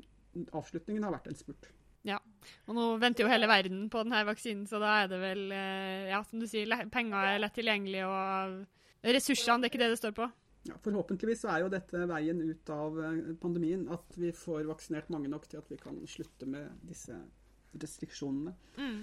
[0.62, 1.72] avslutningen har vært en spurt.
[2.06, 2.18] Ja,
[2.66, 6.10] Og nå venter jo hele verden på denne vaksinen, så da er det vel, eh,
[6.10, 10.00] ja, som du sier, penger er lett tilgjengelig, og ressursene, det er ikke det det
[10.02, 10.30] står på.
[10.70, 13.88] Ja, forhåpentligvis så er jo dette veien ut av eh, pandemien.
[13.90, 17.18] At vi får vaksinert mange nok til at vi kan slutte med disse
[17.80, 18.54] restriksjonene.
[18.78, 18.98] Mm.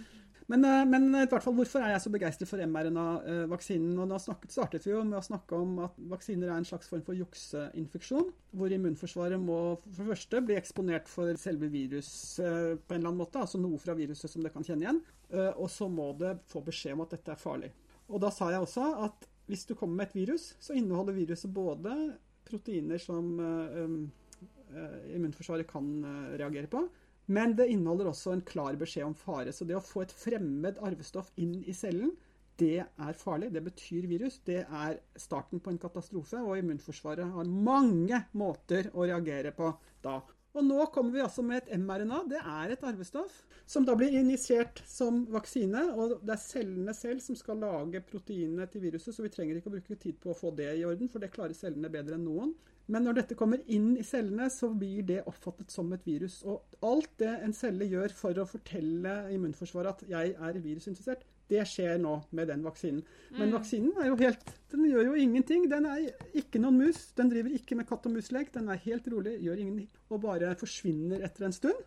[0.49, 3.99] Men, eh, men i hvert fall, hvorfor er jeg så begeistret for mRNA-vaksinen?
[4.01, 6.89] Og Nå snakket, startet vi jo med å snakke om at vaksiner er en slags
[6.89, 8.31] form for jukseinfeksjon.
[8.57, 13.21] Hvor immunforsvaret må for det første bli eksponert for selve viruset på en eller annen
[13.21, 13.43] måte.
[13.45, 15.03] Altså noe fra viruset som det kan kjenne igjen.
[15.31, 17.73] eh, Og så må det få beskjed om at dette er farlig.
[18.09, 21.53] Og da sa jeg også at hvis du kommer med et virus, så inneholder viruset
[21.53, 21.93] både
[22.49, 24.11] proteiner som eh, um,
[24.73, 26.83] eh, immunforsvaret kan eh, reagere på,
[27.29, 29.53] Men det inneholder også en klar beskjed om fare.
[29.53, 32.15] Så det å få et fremmed arvestoff inn i cellen,
[32.59, 33.53] det er farlig.
[33.55, 34.41] Det betyr virus.
[34.47, 36.41] Det er starten på en katastrofe.
[36.41, 39.71] Og immunforsvaret har mange måter å reagere på
[40.05, 40.19] da.
[40.57, 42.23] Og nå kommer vi altså med et mRNA.
[42.33, 45.85] Det er et arvestoff som da blir injisert som vaksine.
[45.95, 49.71] Og det er cellene selv som skal lage proteinene til viruset, så vi trenger ikke
[49.71, 52.27] å bruke tid på å få det i orden, for det klarer cellene bedre enn
[52.27, 52.57] noen.
[52.89, 56.39] Men når dette kommer inn i cellene, så blir det oppfattet som et virus.
[56.49, 61.63] Og alt det en celle gjør for å fortelle immunforsvaret at jeg er virusinfisert, det
[61.69, 63.03] skjer nå med den vaksinen.
[63.33, 63.55] Men Mm.
[63.59, 65.69] vaksinen er jo helt Den gjør jo ingenting.
[65.69, 67.13] Den er ikke noen mus.
[67.17, 68.53] Den driver ikke med katt og mus-lek.
[68.53, 71.85] Den er helt rolig, gjør ingenting og bare forsvinner etter en stund.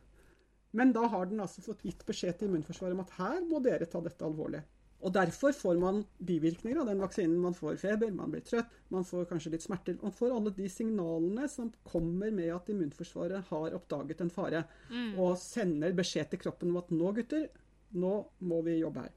[0.74, 3.86] Men da har den altså fått gitt beskjed til immunforsvaret om at her må dere
[3.86, 4.64] ta dette alvorlig.
[5.02, 7.40] Og Derfor får man bivirkninger av den vaksinen.
[7.42, 9.98] Man får feber, man blir trøtt, man får kanskje litt smerter.
[10.04, 15.18] Man får alle de signalene som kommer med at immunforsvaret har oppdaget en fare, Mm.
[15.20, 17.50] og sender beskjed til kroppen om at nå, gutter,
[17.94, 19.12] nå må vi jobbe her.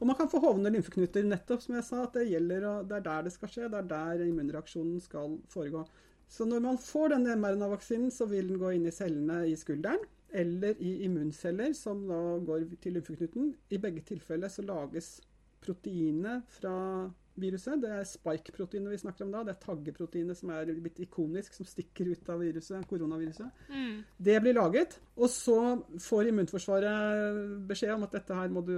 [0.00, 2.96] Og man kan få hovne lymfeknuter, nettopp som jeg sa, at det gjelder, og det
[2.96, 3.68] er der det skal skje.
[3.68, 5.86] Det er der immunreaksjonen skal foregå.
[6.28, 9.98] Så når man får denne mRNA-vaksinen, så vil den gå inn i cellene i skulderen,
[10.32, 13.54] eller i immunceller som da går til lymfeknuten.
[13.70, 15.18] I begge tilfeller så lages
[15.64, 16.74] proteinet fra
[17.38, 17.78] viruset.
[17.82, 19.44] Det er spike-proteinet vi snakker om da.
[19.46, 23.64] Det er taggeproteinet som er litt ikonisk, som stikker ut av viruset, koronaviruset.
[23.70, 24.02] Mm.
[24.28, 25.58] Det blir laget, og så
[26.02, 28.74] får immunforsvaret beskjed om at dette her må du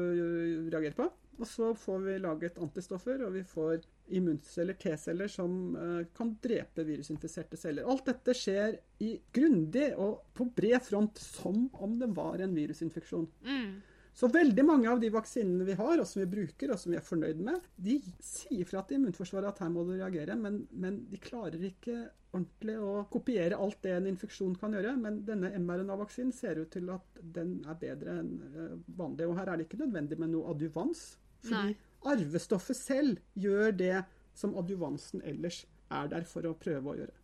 [0.71, 1.09] reagere på.
[1.41, 3.81] Og så får vi laget antistoffer, og vi får
[4.17, 7.89] immunceller, T-celler, som eh, kan drepe virusinfiserte celler.
[7.91, 13.29] Alt dette skjer i grundig og på bred front som om det var en virusinfeksjon.
[13.47, 13.81] Mm.
[14.21, 16.99] Så veldig mange av de vaksinene vi har, og som vi bruker, og som vi
[16.99, 21.05] er fornøyd med, de sier fra til immunforsvaret at her må du reagere, men, men
[21.09, 24.97] de klarer ikke ordentlig å kopiere alt det en infeksjon kan gjøre.
[25.01, 29.31] Men denne mRNA-vaksinen ser ut til at den er bedre enn eh, vanlig.
[29.31, 31.05] Og her er det ikke nødvendig med noe adjuvans.
[31.47, 31.79] Fordi Nei.
[32.09, 33.97] Arvestoffet selv gjør det
[34.37, 37.17] som adjuvansen ellers er der for å prøve å gjøre.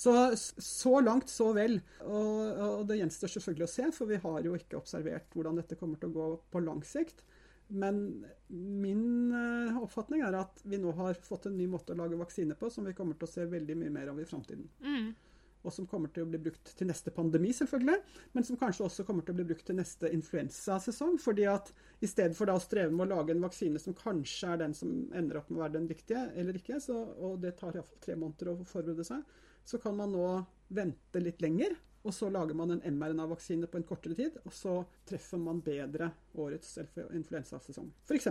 [0.00, 1.78] Så, så langt, så vel.
[2.06, 5.76] Og, og det gjenstår selvfølgelig å se, for vi har jo ikke observert hvordan dette
[5.80, 7.24] kommer til å gå på lang sikt.
[7.70, 12.18] Men min eh, oppfatning er at vi nå har fått en ny måte å lage
[12.18, 14.66] vaksine på som vi kommer til å se veldig mye mer av i framtiden.
[14.82, 15.12] Mm.
[15.60, 17.98] Og som kommer til å bli brukt til neste pandemi, selvfølgelig.
[18.32, 21.18] Men som kanskje også kommer til å bli brukt til neste influensasesong.
[21.20, 24.54] fordi at i stedet for da å streve med å lage en vaksine som kanskje
[24.54, 27.58] er den som ender opp med å være den riktige, eller ikke, så, og det
[27.58, 29.22] tar iallfall tre måneder å forberede seg,
[29.64, 30.26] så kan man nå
[30.68, 31.76] vente litt lenger.
[32.00, 36.08] Og så lager man en mRNA-vaksine på en kortere tid, og så treffer man bedre
[36.40, 36.78] årets
[37.12, 37.90] influensasesong.
[38.08, 38.30] F.eks.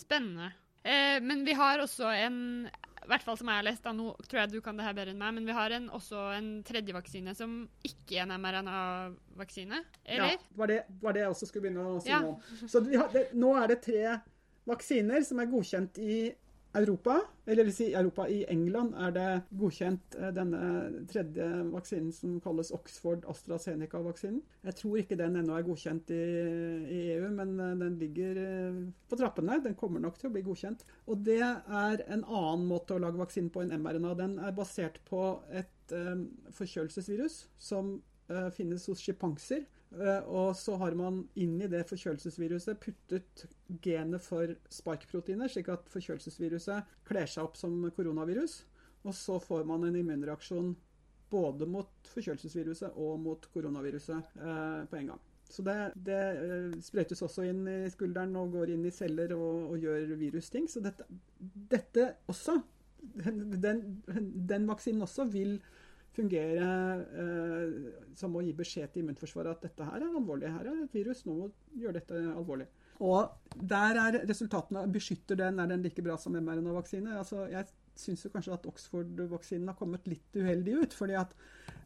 [0.00, 0.48] Spennende.
[0.82, 2.38] Eh, men vi har også en
[3.08, 5.14] hvert fall som jeg har lest, da, nå tror jeg du kan det her bedre
[5.14, 7.54] enn meg, men vi har en, også en tredje vaksine som
[7.86, 10.36] ikke er en mRNA-vaksine, eller?
[10.36, 12.20] Ja, var det, var det jeg også skulle begynne å si Ja.
[12.24, 12.36] nå.
[12.68, 14.18] Så vi har, det, nå er det tre
[14.68, 16.20] vaksiner som er godkjent i
[16.74, 17.20] Europa.
[17.46, 20.60] Eller vil si Europa, i England er det godkjent eh, denne
[21.10, 24.38] tredje vaksinen som kalles Oxford AstraZeneca-vaksinen.
[24.68, 26.20] Jeg tror ikke den ennå er godkjent i,
[26.86, 28.78] i EU, men eh, den ligger eh,
[29.10, 29.58] på trappene.
[29.64, 30.86] Den kommer nok til å bli godkjent.
[31.10, 34.14] Og det er en annen måte å lage vaksine på enn mRNA.
[34.20, 37.96] Den er basert på et um, forkjølelsesvirus som
[38.30, 39.64] uh, finnes hos sjimpanser.
[39.90, 43.46] Eh, og så har man inni det forkjølelsesviruset puttet
[43.82, 48.60] genet for spike-proteiner, slik at forkjølelsesviruset kler seg opp som koronavirus.
[49.08, 50.74] Og så får man en immunreaksjon
[51.30, 55.26] både mot forkjølelsesviruset og mot koronaviruset eh, på en gang.
[55.50, 55.76] Så det,
[56.06, 60.14] det eh, sprøytes også inn i skulderen og går inn i celler og, og gjør
[60.20, 60.68] virusting.
[60.70, 61.06] Så dette,
[61.72, 62.60] dette også,
[63.26, 65.58] den, den vaksinen også, vil
[66.16, 66.68] fungere
[67.22, 70.96] eh, som å gi beskjed til immunforsvaret at dette her er alvorlig, her er et
[70.96, 72.66] virus, nå må gjøre dette alvorlig.
[73.00, 77.14] Og der er resultatene Beskytter den, er den like bra som mRNA-vaksine?
[77.16, 80.96] Altså, jeg syns kanskje at Oxford-vaksinen har kommet litt uheldig ut.
[80.96, 81.32] fordi at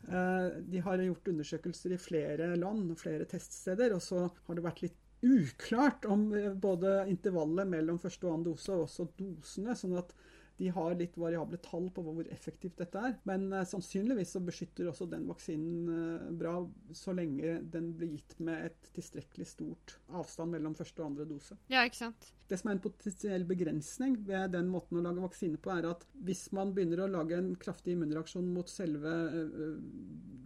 [0.08, 4.66] eh, de har gjort undersøkelser i flere land og flere teststeder, og så har det
[4.66, 9.78] vært litt uklart om eh, både intervallet mellom første og annen dose og også dosene.
[9.78, 10.14] sånn at
[10.56, 13.16] de har litt variable tall på hvor effektivt dette er.
[13.28, 16.54] Men eh, sannsynligvis så beskytter også den vaksinen eh, bra
[16.94, 21.58] så lenge den blir gitt med et tilstrekkelig stort avstand mellom første og andre dose.
[21.72, 22.30] Ja, ikke sant?
[22.46, 26.06] Det som er en potensiell begrensning ved den måten å lage vaksine på, er at
[26.26, 29.76] hvis man begynner å lage en kraftig immunreaksjon mot selve eh,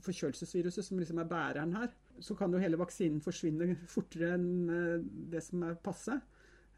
[0.07, 1.93] forkjølelsesviruset, som liksom er bæreren her,
[2.25, 4.49] så kan jo hele vaksinen forsvinne fortere enn
[5.31, 6.17] det som er passe.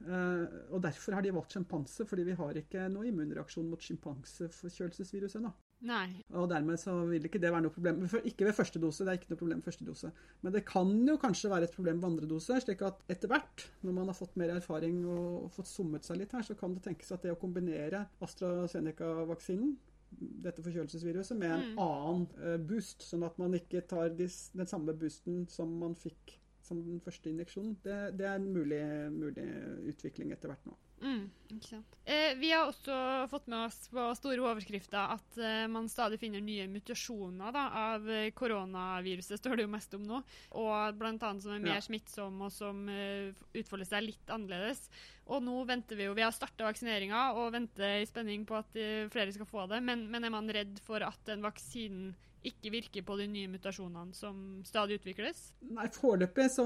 [0.00, 5.36] Uh, og Derfor har de valgt sjimpanse, fordi vi har ikke noe immunreaksjon mot sjimpanseforkjølelsesvirus
[5.40, 5.52] ennå.
[5.88, 6.20] Nei.
[6.36, 8.02] Og dermed så vil ikke det være noe problem.
[8.28, 10.10] Ikke ved første dose, det er ikke noe problem ved første dose.
[10.44, 12.58] Men det kan jo kanskje være et problem ved andre dose.
[12.60, 16.34] slik at etter hvert, når man har fått mer erfaring og fått summet seg litt
[16.36, 19.76] her, så kan det tenkes at det å kombinere AstraZeneca-vaksinen
[20.18, 21.78] dette forkjølelsesviruset med en Mm.
[21.78, 26.39] annen eh, boost, sånn at man ikke tar den samme boosten som man fikk
[26.70, 27.74] som den første injeksjonen.
[27.84, 29.48] Det, det er en mulig, mulig
[29.90, 30.76] utvikling etter hvert nå.
[31.00, 31.22] Mm,
[31.54, 31.94] ikke sant.
[32.04, 32.94] Eh, vi har også
[33.32, 37.62] fått med oss på store overskrifter at eh, man stadig finner nye mutasjoner da,
[37.94, 40.20] av eh, koronaviruset, står det jo mest om nå.
[40.60, 41.86] Og annet som er mer Ja.
[41.88, 44.84] smittsom og som eh, utfolder seg litt annerledes.
[45.32, 48.76] Og nå venter vi jo, vi har starta vaksineringa og venter i spenning på at
[48.76, 49.80] eh, flere skal få det.
[49.86, 52.12] Men, men er man redd for at den vaksinen
[52.46, 55.50] ikke virker på de nye mutasjonene som stadig utvikles?
[55.68, 56.64] Nei, foreløpig så,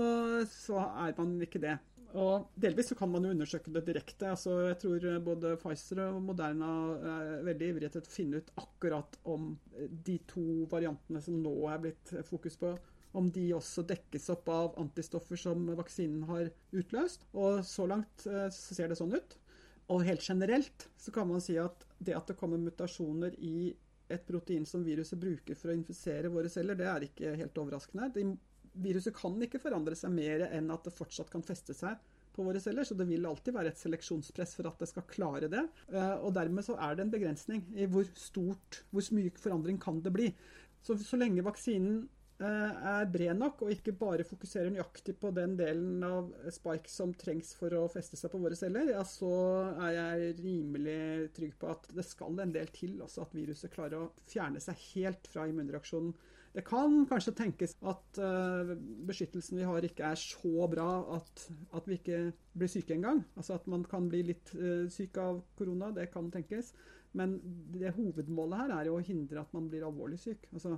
[0.50, 1.78] så er man ikke det.
[2.14, 4.28] Og delvis så kan man jo undersøke det direkte.
[4.30, 9.18] Altså, jeg tror både Pfizer og Moderna er veldig ivrige etter å finne ut akkurat
[9.34, 9.54] om
[10.06, 12.70] de to variantene som nå er blitt fokus på,
[13.18, 17.26] om de også dekkes opp av antistoffer som vaksinen har utløst.
[17.34, 19.34] Og så langt eh, så ser det sånn ut.
[19.90, 23.74] Og helt generelt så kan man si at det at det kommer mutasjoner i
[24.14, 28.10] et protein som viruset bruker for å infisere våre celler, det er ikke helt overraskende.
[28.14, 28.26] De,
[28.84, 32.00] viruset kan ikke forandre seg mer enn at det fortsatt kan feste seg
[32.34, 35.50] på våre celler, så det vil alltid være et seleksjonspress for at det skal klare
[35.52, 35.62] det.
[35.92, 40.00] Eh, Og dermed så er det en begrensning i hvor stort, hvor mye forandring kan
[40.02, 40.32] det bli.
[40.82, 42.02] Så, så lenge vaksinen
[42.44, 47.54] er bred nok og ikke bare fokuserer nøyaktig på den delen av spike som trengs
[47.58, 49.30] for å feste seg på våre celler, ja, så
[49.86, 54.06] er jeg rimelig trygg på at det skal en del til også at viruset klarer
[54.06, 56.14] å fjerne seg helt fra immunreaksjonen.
[56.54, 58.76] Det kan kanskje tenkes at uh,
[59.08, 60.86] beskyttelsen vi har ikke er så bra
[61.16, 62.20] at, at vi ikke
[62.54, 63.24] blir syke engang.
[63.34, 66.70] Altså at man kan bli litt uh, syk av korona, det kan tenkes.
[67.18, 67.40] Men
[67.74, 70.46] det hovedmålet her er jo å hindre at man blir alvorlig syk.
[70.54, 70.76] Altså,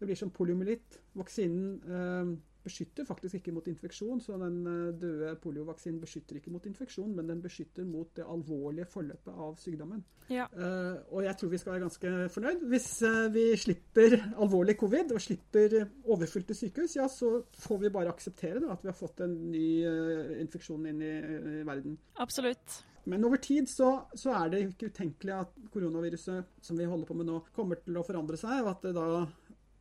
[0.00, 0.96] det blir som poliomyelitt.
[1.20, 2.30] Vaksinen eh,
[2.64, 7.28] beskytter faktisk ikke mot infeksjon, så den eh, døde poliovaksinen beskytter ikke mot infeksjon, men
[7.30, 10.02] den beskytter mot det alvorlige forløpet av sykdommen.
[10.30, 10.46] Ja.
[10.52, 12.66] Eh, og jeg tror vi skal være ganske fornøyd.
[12.72, 18.12] Hvis eh, vi slipper alvorlig covid og slipper overfylte sykehus, ja, så får vi bare
[18.12, 21.16] akseptere da, at vi har fått en ny eh, infeksjon inn i,
[21.60, 21.98] i verden.
[22.20, 22.84] Absolutt.
[23.08, 27.16] Men over tid så, så er det ikke utenkelig at koronaviruset som vi holder på
[27.16, 29.06] med nå, kommer til å forandre seg, og at det da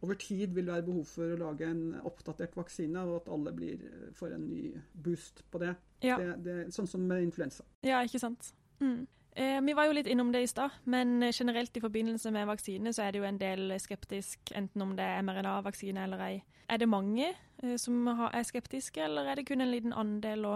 [0.02, 3.86] over tid vil være behov for å lage en oppdatert vaksine, og at alle blir,
[4.16, 5.74] får en ny boost på det.
[6.06, 6.20] Ja.
[6.22, 7.66] det, det sånn som med influensa.
[7.84, 8.54] Ja, ikke sant.
[8.80, 9.08] Mm.
[9.40, 12.94] Eh, vi var jo litt innom det i stad, men generelt i forbindelse med vaksine
[12.96, 16.34] så er det jo en del skeptisk, enten om det er mRNA-vaksine eller ei.
[16.70, 20.48] Er det mange eh, som er skeptiske, eller er det kun en liten andel?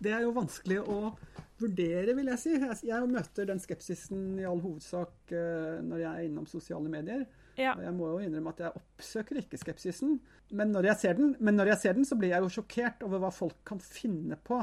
[0.00, 1.14] Det er jo vanskelig å
[1.60, 2.54] vurdere, vil jeg si.
[2.56, 7.26] Jeg, jeg møter den skepsisen i all hovedsak eh, når jeg er innom sosiale medier.
[7.58, 10.18] Ja, Og jeg må jo innrømme at jeg oppsøker ikke skepsisen.
[10.50, 13.02] Men når jeg ser den, men når jeg ser den så blir jeg jo sjokkert
[13.06, 14.60] over hva folk kan finne på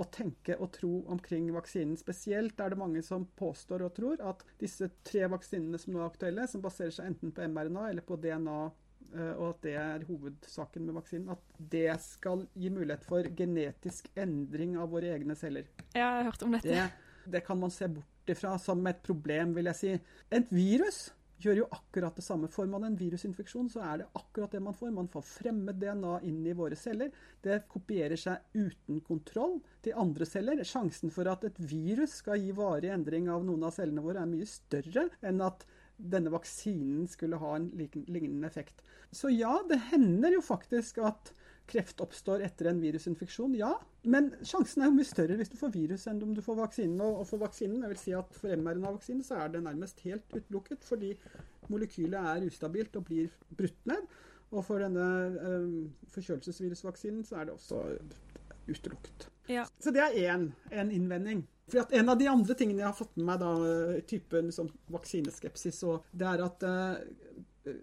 [0.00, 1.98] å tenke og tro omkring vaksinen.
[2.00, 6.08] Spesielt er det mange som påstår og tror at disse tre vaksinene som nå er
[6.08, 8.58] aktuelle, som baserer seg enten på mRNA eller på DNA,
[9.12, 14.08] eh, og at det er hovedsaken med vaksinen, at det skal gi mulighet for genetisk
[14.20, 15.68] endring av våre egne celler.
[15.92, 16.88] jeg har hørt om dette.
[16.88, 19.96] Det, det kan man se bort ifra som et problem, vil jeg si.
[20.32, 21.10] Et virus
[21.40, 22.48] gjør jo akkurat det samme.
[22.52, 24.92] Får man en virusinfeksjon, så er det akkurat det man får.
[24.94, 27.12] Man får fremmed DNA inn i våre celler.
[27.42, 30.62] Det kopierer seg uten kontroll til andre celler.
[30.66, 34.30] Sjansen for at et virus skal gi varig endring av noen av cellene våre, er
[34.30, 35.66] mye større enn at
[36.00, 38.80] denne vaksinen skulle ha en lignende effekt.
[39.12, 41.32] Så ja, det hender jo faktisk at
[41.70, 43.72] kreft oppstår etter en virusinfeksjon, ja.
[44.02, 47.00] Men sjansen er jo mye større hvis du får virus enn om du får vaksinen.
[47.04, 50.84] Og for vaksinen, jeg vil si at for mRNA-vaksinen så er det nærmest helt utelukket,
[50.86, 51.14] fordi
[51.70, 54.18] molekylet er ustabilt og blir brutt ned.
[54.50, 55.06] Og for denne
[55.38, 55.70] eh,
[56.10, 57.84] forkjølelsesvirusvaksinen så er det også
[58.70, 59.28] utelukket.
[59.50, 59.64] Ja.
[59.82, 61.46] Så det er én en innvending.
[61.70, 64.70] For at En av de andre tingene jeg har fått med meg, da, typen liksom,
[64.90, 67.02] vaksineskepsis, og det er at eh,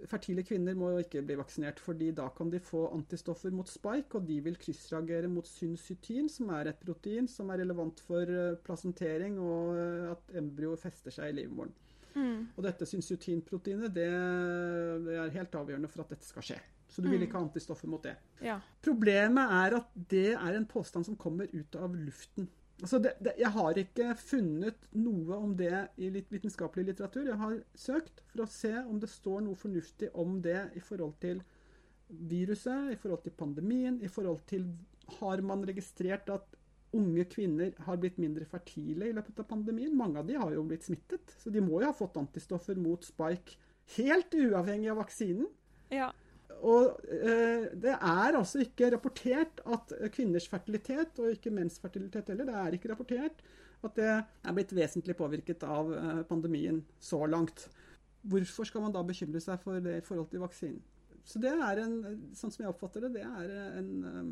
[0.09, 4.17] fertile kvinner må jo ikke bli vaksinert, fordi da kan de få antistoffer mot spike,
[4.17, 8.57] og de vil kryssreagere mot syncytin, som er et protein som er relevant for eh,
[8.65, 11.75] plasentering og eh, at embryo fester seg i livmoren.
[12.17, 12.47] Mm.
[12.55, 14.09] Og dette syncytinproteinet det,
[15.05, 16.59] det er helt avgjørende for at dette skal skje.
[16.89, 18.15] Så du vil ikke ha antistoffer mot det.
[18.41, 18.55] Ja.
[18.82, 22.47] Problemet er at det er en påstand som kommer ut av luften.
[22.78, 27.25] Altså det, det, jeg har ikke funnet noe om det i litt vitenskapelig litteratur.
[27.25, 31.15] Jeg har søkt for å se om det står noe fornuftig om det i forhold
[31.23, 31.41] til
[32.07, 34.69] viruset, i forhold til pandemien, i forhold til
[35.17, 36.55] Har man registrert at
[36.91, 39.93] unge kvinner har blitt mindre fertile i løpet av pandemien?
[39.95, 43.03] Mange av de har jo blitt smittet, så de må jo ha fått antistoffer mot
[43.07, 43.55] spike
[43.95, 45.47] Helt uavhengig av vaksinen.
[45.95, 46.09] Ja.
[46.65, 52.49] Og eh, det er altså ikke rapportert at kvinners fertilitet, og ikke menns fertilitet heller,
[52.49, 53.45] det er ikke rapportert
[53.85, 57.67] at det er blitt vesentlig påvirket av eh, pandemien så langt.
[58.27, 60.81] Hvorfor skal man da bekymre seg for det i forhold til vaksinen?
[61.27, 61.95] Så det er en,
[62.39, 63.49] sånn som jeg oppfatter det, det er
[63.81, 64.29] en um,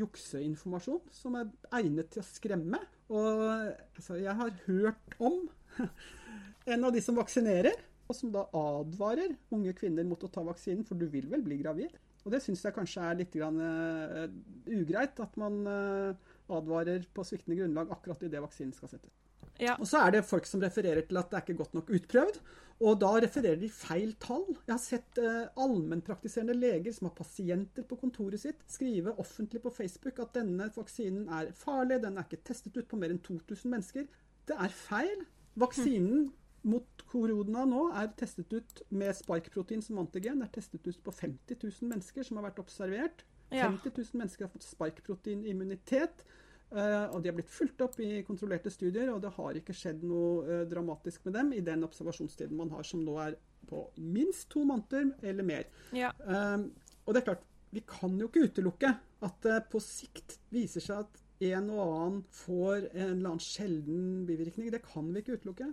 [0.00, 2.80] jukseinformasjon som er egnet til å skremme.
[3.12, 5.42] Og altså, jeg har hørt om
[6.72, 7.76] en av de som vaksinerer,
[8.16, 11.96] som da advarer unge kvinner mot å ta vaksinen, for du vil vel bli gravid?
[12.24, 14.26] Og det syns jeg kanskje er litt grann, uh,
[14.68, 19.14] ugreit, at man uh, advarer på sviktende grunnlag akkurat idet vaksinen skal settes.
[19.58, 19.74] Ja.
[19.80, 22.36] Og så er det folk som refererer til at det er ikke godt nok utprøvd.
[22.78, 24.44] Og da refererer de feil tall.
[24.54, 29.72] Jeg har sett uh, allmennpraktiserende leger som har pasienter på kontoret sitt, skrive offentlig på
[29.74, 33.72] Facebook at denne vaksinen er farlig, den er ikke testet ut på mer enn 2000
[33.72, 34.06] mennesker.
[34.46, 35.26] Det er feil.
[35.58, 36.28] Vaksinen
[36.66, 40.42] mot korona nå er testet ut med spike-protein som antigen.
[40.42, 43.24] Er testet ut på 50 000 mennesker som har vært observert.
[43.50, 43.68] Ja.
[43.70, 46.24] 50 000 mennesker har fått spike-protein-immunitet.
[46.68, 50.02] Uh, og de har blitt fulgt opp i kontrollerte studier, og det har ikke skjedd
[50.04, 53.38] noe uh, dramatisk med dem i den observasjonstiden man har, som nå er
[53.68, 55.70] på minst to måneder eller mer.
[55.96, 56.10] Ja.
[56.28, 56.68] Um,
[57.06, 58.92] og det er klart, vi kan jo ikke utelukke
[59.24, 64.26] at det på sikt viser seg at en og annen får en eller annen sjelden
[64.28, 64.70] bivirkning.
[64.74, 65.70] Det kan vi ikke utelukke.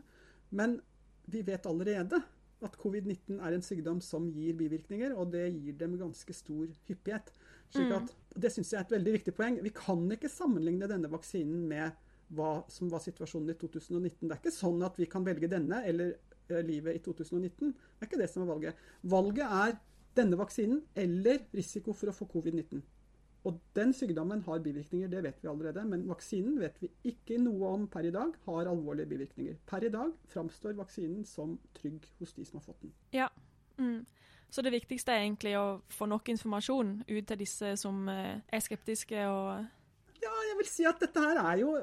[0.51, 0.79] Men
[1.31, 2.21] vi vet allerede
[2.65, 7.31] at covid-19 er en sykdom som gir bivirkninger, og det gir dem ganske stor hyppighet.
[7.73, 9.59] Slik at, Det syns jeg er et veldig viktig poeng.
[9.63, 11.91] Vi kan ikke sammenligne denne vaksinen med
[12.35, 14.27] hva som var situasjonen i 2019.
[14.27, 16.15] Det er ikke sånn at vi kan velge denne eller
[16.49, 17.73] eh, livet i 2019.
[17.75, 18.81] Det er ikke det som er valget.
[19.03, 19.77] Valget er
[20.17, 22.81] denne vaksinen eller risiko for å få covid-19.
[23.45, 25.83] Og den sykdommen har bivirkninger, det vet vi allerede.
[25.85, 29.59] Men vaksinen vet vi ikke noe om per i dag har alvorlige bivirkninger.
[29.69, 32.95] Per i dag framstår vaksinen som trygg hos de som har fått den.
[33.13, 33.29] Ja.
[33.77, 34.05] Mm.
[34.49, 38.63] Så det viktigste er egentlig å få nok informasjon ut til disse som eh, er
[38.63, 39.65] skeptiske og
[40.23, 41.73] Ja, jeg vil si at dette her er jo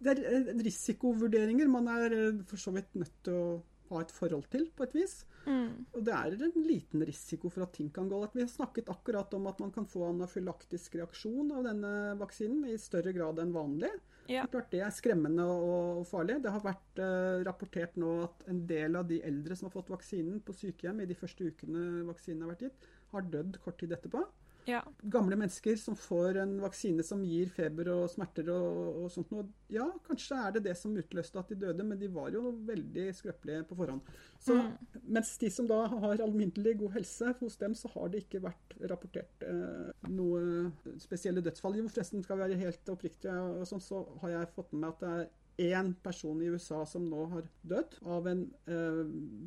[0.00, 3.46] det er risikovurderinger man er eh, for så vidt nødt til å
[3.92, 5.18] ha et forhold til, på et vis.
[5.46, 5.68] mm.
[5.92, 8.36] Og det er en liten risiko for at ting kan gå galt.
[8.36, 12.78] Vi har snakket akkurat om at man kan få anafylaktisk reaksjon av denne vaksinen i
[12.80, 13.92] større grad enn vanlig.
[14.30, 14.44] Ja.
[14.44, 16.38] Det klart det er skremmende og farlig.
[16.44, 19.90] Det har vært eh, rapportert nå at en del av de eldre som har fått
[19.92, 23.94] vaksinen på sykehjem i de første ukene vaksinen har vært gitt, har dødd kort tid
[23.96, 24.22] etterpå.
[24.68, 24.80] Ja.
[25.02, 29.46] Gamle mennesker som får en vaksine som gir feber og smerter og, og sånt noe.
[29.72, 33.08] Ja, kanskje er det det som utløste at de døde, men de var jo veldig
[33.18, 34.12] skrøpelige på forhånd.
[34.42, 34.58] Så,
[35.02, 38.76] Mens de som da har alminnelig god helse, hos dem så har det ikke vært
[38.90, 40.70] rapportert eh, noe
[41.02, 41.80] spesielle dødsfall.
[41.80, 44.94] Jo, forresten skal vi være helt oppriktige, og sånn, så har jeg fått med meg
[44.94, 45.30] at det er
[45.60, 49.02] én person i USA som nå har dødd av en eh,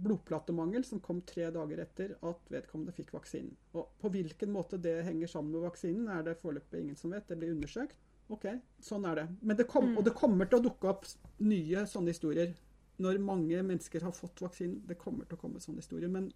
[0.06, 3.56] blodplatemangel som kom tre dager etter at vedkommende fikk vaksinen.
[3.74, 7.28] Og På hvilken måte det henger sammen med vaksinen, er det foreløpig ingen som vet.
[7.28, 7.98] Det blir undersøkt.
[8.34, 8.48] OK,
[8.82, 9.28] sånn er det.
[9.42, 9.98] Men det kom, Mm.
[9.98, 11.06] Og det kommer til å dukke opp
[11.40, 12.56] nye sånne historier
[12.98, 14.82] når mange mennesker har fått vaksinen.
[14.88, 16.10] Det kommer til å komme sånne historier.
[16.10, 16.32] Men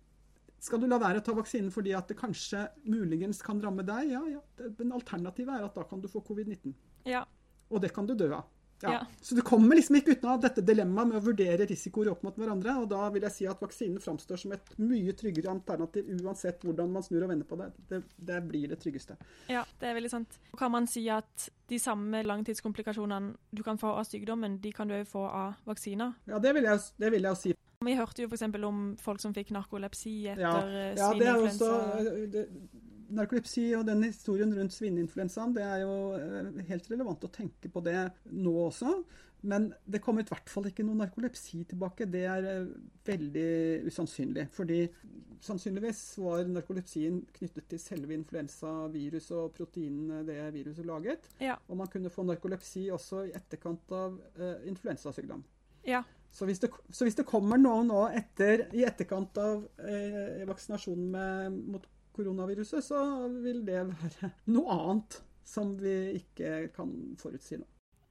[0.59, 4.11] skal du la være å ta vaksinen fordi at det kanskje muligens kan ramme deg?
[4.11, 4.41] Ja, ja.
[4.77, 6.73] Men alternativet er at da kan du få covid-19.
[7.05, 7.23] Ja.
[7.69, 8.45] Og det kan du dø av.
[8.81, 9.01] Ja.
[9.21, 12.77] Så du kommer liksom ikke unna dette dilemmaet med å vurdere risikoer opp mot hverandre.
[12.79, 16.91] Og da vil jeg si at vaksinen framstår som et mye tryggere alternativ uansett hvordan
[16.93, 17.69] man snur og vender på det.
[17.89, 19.17] Det, det blir det tryggeste.
[19.51, 20.39] ja, det er veldig sant.
[20.57, 24.95] Kan man si at de samme langtidskomplikasjonene du kan få av sykdommen, de kan du
[24.97, 26.15] òg få av vaksiner?
[26.29, 27.55] Ja, det vil jeg, det vil jeg si.
[27.85, 28.43] Vi hørte jo f.eks.
[28.67, 32.49] om folk som fikk narkolepsi etter Ja, eh, Ja, svineinfluensa.
[33.15, 37.83] Narkolepsi og den historien rundt svineinfluensaen, det er jo eh, helt relevant å tenke på
[37.85, 37.97] det
[38.31, 38.93] nå også.
[39.41, 42.09] Men det kommer i hvert fall ikke noe narkolepsi tilbake.
[42.11, 42.71] Det er eh,
[43.07, 43.49] veldig
[43.87, 44.49] usannsynlig.
[44.55, 44.81] Fordi
[45.45, 51.29] sannsynligvis var narkolepsien knyttet til selve influensaviruset og proteinene det viruset laget.
[51.39, 51.55] Ja.
[51.69, 55.45] Og man kunne få narkolepsi også i etterkant av uh, influensasykdom.
[55.87, 56.03] Ja.
[56.31, 61.07] Så hvis, det, så hvis det kommer noe nå etter, i etterkant av eh, vaksinasjonen
[61.15, 61.87] med, mot
[62.19, 63.01] koronaviruset, så
[63.39, 67.67] vil det være noe annet som vi ikke kan forutsi nå.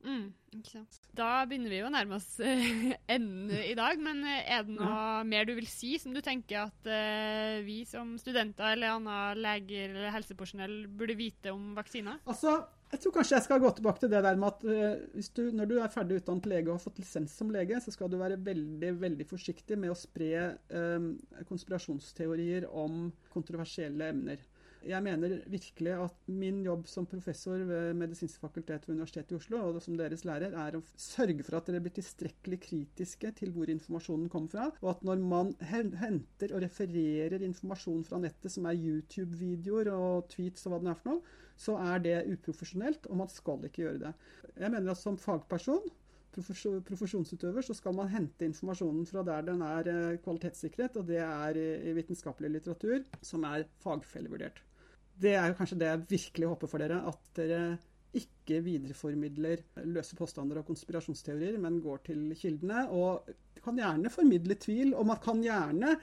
[0.07, 0.99] Mm, ikke sant.
[1.17, 4.77] Da begynner vi jo å nærme oss eh, enden i dag, men eh, er det
[4.77, 9.19] noe mer du vil si som du tenker at eh, vi som studenter eller andre
[9.39, 12.23] leger eller helsepersonell burde vite om vaksiner?
[12.31, 15.43] Altså, jeg tror kanskje jeg skal gå tilbake til det der med at eh, du,
[15.53, 18.17] når du er ferdig utdannet lege og har fått lisens som lege, så skal du
[18.21, 21.09] være veldig veldig forsiktig med å spre eh,
[21.51, 24.41] konspirasjonsteorier om kontroversielle emner.
[24.89, 29.61] Jeg mener virkelig at min jobb som professor ved Medisinsk fakultet ved Universitetet i Oslo,
[29.69, 33.69] og som deres lærer, er å sørge for at dere blir tilstrekkelig kritiske til hvor
[33.73, 34.71] informasjonen kommer fra.
[34.81, 40.67] Og at når man henter og refererer informasjon fra nettet som er YouTube-videoer og tweets
[40.67, 44.05] og hva det er for noe, så er det uprofesjonelt, og man skal ikke gjøre
[44.07, 44.13] det.
[44.55, 45.89] Jeg mener at som fagperson
[46.39, 51.59] profesjonsutøver, så skal man hente informasjonen fra der den er eh, kvalitetssikret, og det er
[51.59, 54.63] i vitenskapelig litteratur som er fagfellevurdert.
[55.19, 57.63] Det er jo kanskje det jeg virkelig håper for dere, at dere
[58.19, 59.61] ikke videreformidler
[59.91, 62.87] løse påstander og konspirasjonsteorier, men går til kildene.
[62.95, 63.29] Og
[63.65, 65.97] kan gjerne formidle tvil, og man kan gjerne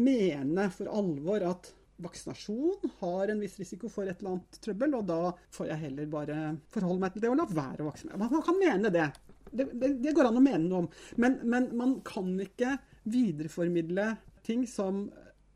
[0.00, 5.08] mene for alvor at vaksinasjon har en viss risiko for et eller annet trøbbel, og
[5.10, 5.18] da
[5.52, 6.38] får jeg heller bare
[6.72, 8.20] forholde meg til det og la være å vaksinere.
[8.22, 9.08] Man kan mene det.
[9.50, 10.92] Det, det, det, går an å mene noe om.
[11.20, 12.76] Men, men, man kan ikke
[13.10, 14.12] videreformidle
[14.46, 15.08] ting som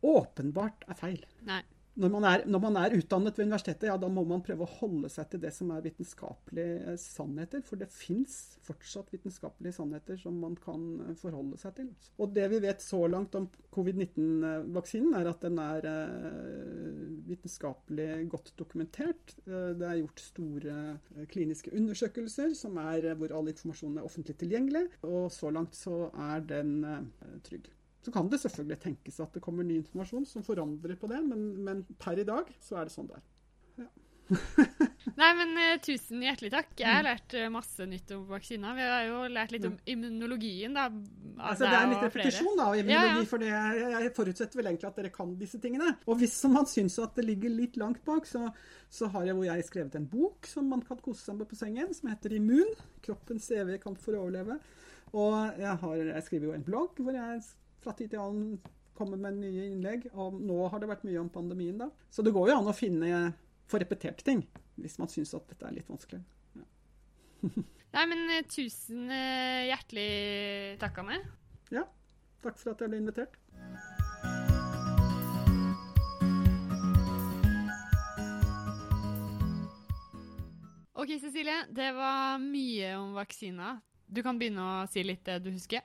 [0.05, 1.23] åpenbart er feil.
[1.49, 1.63] Nei
[1.95, 4.73] når man, er, når man, er, utdannet ved universitetet, ja, da må man prøve å
[4.81, 7.63] holde seg til det som er vitenskapelige sannheter.
[7.67, 8.35] For det fins
[8.67, 11.93] fortsatt vitenskapelige sannheter som man kan eh, forholde seg til.
[12.19, 18.53] Og det vi vet så langt om covid-19-vaksinen, er at den er uh, vitenskapelig godt
[18.59, 19.37] dokumentert.
[19.45, 24.87] Det er gjort store kliniske undersøkelser som er, hvor all informasjon er offentlig tilgjengelig.
[25.07, 26.77] Og så langt så er den
[27.47, 27.71] trygg.
[28.05, 31.47] Så kan det selvfølgelig tenkes at det kommer ny informasjon som forandrer på det, men,
[31.65, 33.25] men per i dag så er det sånn det er.
[33.85, 33.93] Ja.
[35.21, 36.71] Nei, men uh, tusen hjertelig takk.
[36.81, 38.77] Jeg har lært uh, masse nytt om vaksiner.
[38.77, 40.87] Vi har jo lært litt om immunologien, da.
[41.35, 43.29] Altså, det er litt repetisjon da, av immunologi, ja, ja.
[43.33, 43.51] for det,
[43.95, 45.97] jeg forutsetter vel egentlig at dere kan disse tingene.
[46.09, 48.47] Og hvis man syns at det ligger litt langt bak, så,
[48.93, 51.93] så har jeg, jeg skrevet en bok som man kan kose seg med på sengen,
[51.97, 52.73] som heter Immun.
[53.05, 54.61] Kroppens evige kamp for å overleve.
[55.15, 57.45] Og jeg, har, jeg skriver jo en blogg hvor jeg
[57.85, 58.59] fra tid til annen
[58.95, 60.09] kommer med nye innlegg.
[60.15, 61.91] Og nå har det vært mye om pandemien, da.
[62.11, 63.11] Så det går jo an å finne
[63.71, 64.45] få repetert ting,
[64.81, 66.21] hvis man syns at dette er litt vanskelig.
[66.59, 66.67] Ja.
[67.95, 71.23] Nei, men uh, tusen uh, hjertelig takk, Anne.
[71.75, 71.87] Ja.
[72.45, 73.39] Takk for at jeg ble invitert.
[80.95, 81.57] OK, Cecilie.
[81.75, 83.81] Det var mye om vaksiner.
[84.07, 85.83] Du kan begynne å si litt det du husker.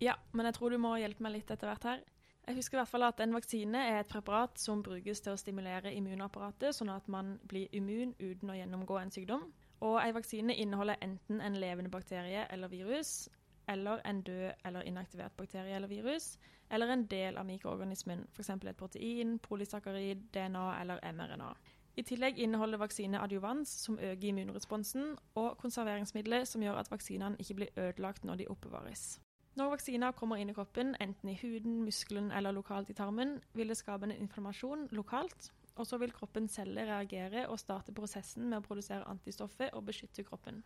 [0.00, 2.02] Ja, men jeg tror du må hjelpe meg litt etter hvert her.
[2.46, 5.40] Jeg husker i hvert fall at en vaksine er et preparat som brukes til å
[5.40, 9.48] stimulere immunapparatet, sånn at man blir immun uten å gjennomgå en sykdom.
[9.82, 13.26] Og en vaksine inneholder enten en levende bakterie eller virus,
[13.68, 16.36] eller en død eller inaktivert bakterie eller virus,
[16.70, 18.50] eller en del av mikroorganismen, f.eks.
[18.50, 21.50] et protein, polysakkarid, DNA eller mRNA.
[21.96, 27.54] I tillegg inneholder vaksine adjuvans, som øker immunresponsen, og konserveringsmidler som gjør at vaksinene ikke
[27.54, 29.16] blir ødelagt når de oppbevares.
[29.56, 33.72] Når vaksiner kommer inn i kroppen, enten i huden, muskelen eller lokalt i tarmen, vil
[33.72, 38.58] det skape en inflammasjon lokalt, og så vil kroppens celler reagere og starte prosessen med
[38.58, 40.60] å produsere antistoffet og beskytte kroppen.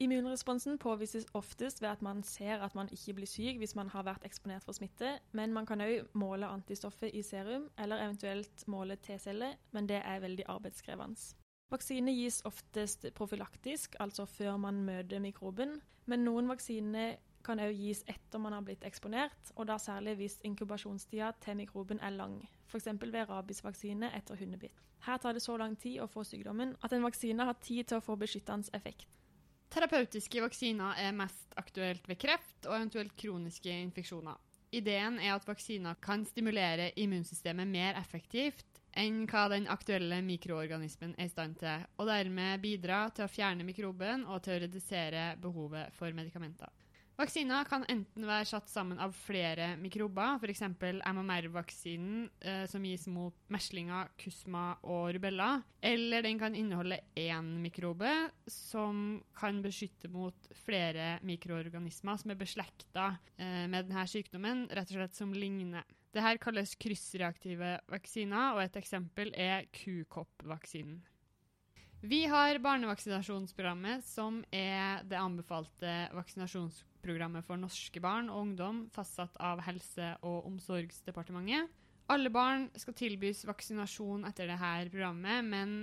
[0.00, 4.06] Immunresponsen påvises oftest ved at man ser at man ikke blir syk hvis man har
[4.06, 8.96] vært eksponert for smitte, men man kan òg måle antistoffet i serum, eller eventuelt måle
[8.96, 11.34] T-celler, men det er veldig arbeidskrevende.
[11.70, 15.76] Vaksine gis oftest profylaktisk, altså før man møter mikroben,
[16.06, 20.38] men noen vaksiner kan òg gis etter man har blitt eksponert, og da særlig hvis
[20.46, 22.36] inkubasjonstida til mikroben er lang,
[22.68, 22.90] f.eks.
[23.00, 24.76] ved rabiesvaksine etter hundebitt.
[25.06, 28.00] Her tar det så lang tid å få sykdommen at en vaksine har tid til
[28.00, 29.08] å få beskyttende effekt.
[29.70, 34.36] Terapeutiske vaksiner er mest aktuelt ved kreft og eventuelt kroniske infeksjoner.
[34.74, 38.66] Ideen er at vaksiner kan stimulere immunsystemet mer effektivt
[38.98, 43.66] enn hva den aktuelle mikroorganismen er i stand til, og dermed bidra til å fjerne
[43.66, 46.70] mikroben og til å redusere behovet for medikamenter.
[47.20, 50.62] Vaksiner kan enten være satt sammen av flere mikrober, f.eks.
[51.04, 55.50] MMR-vaksinen eh, som gis mot meslinger, kusma og rubella,
[55.84, 58.08] eller den kan inneholde én mikrobe
[58.48, 65.02] som kan beskytte mot flere mikroorganismer som er beslekta eh, med denne sykdommen, rett og
[65.02, 65.84] slett som ligner.
[66.16, 71.02] Dette kalles kryssreaktive vaksiner, og et eksempel er kukoppvaksinen.
[72.02, 79.60] Vi har barnevaksinasjonsprogrammet, som er det anbefalte vaksinasjonsprogrammet for norske barn og ungdom fastsatt av
[79.66, 81.68] Helse- og omsorgsdepartementet.
[82.08, 85.74] Alle barn skal tilbys vaksinasjon etter dette programmet, men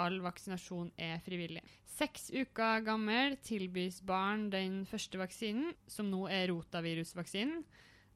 [0.00, 1.60] all vaksinasjon er frivillig.
[1.84, 7.66] Seks uker gammel tilbys barn den første vaksinen, som nå er rotavirusvaksinen.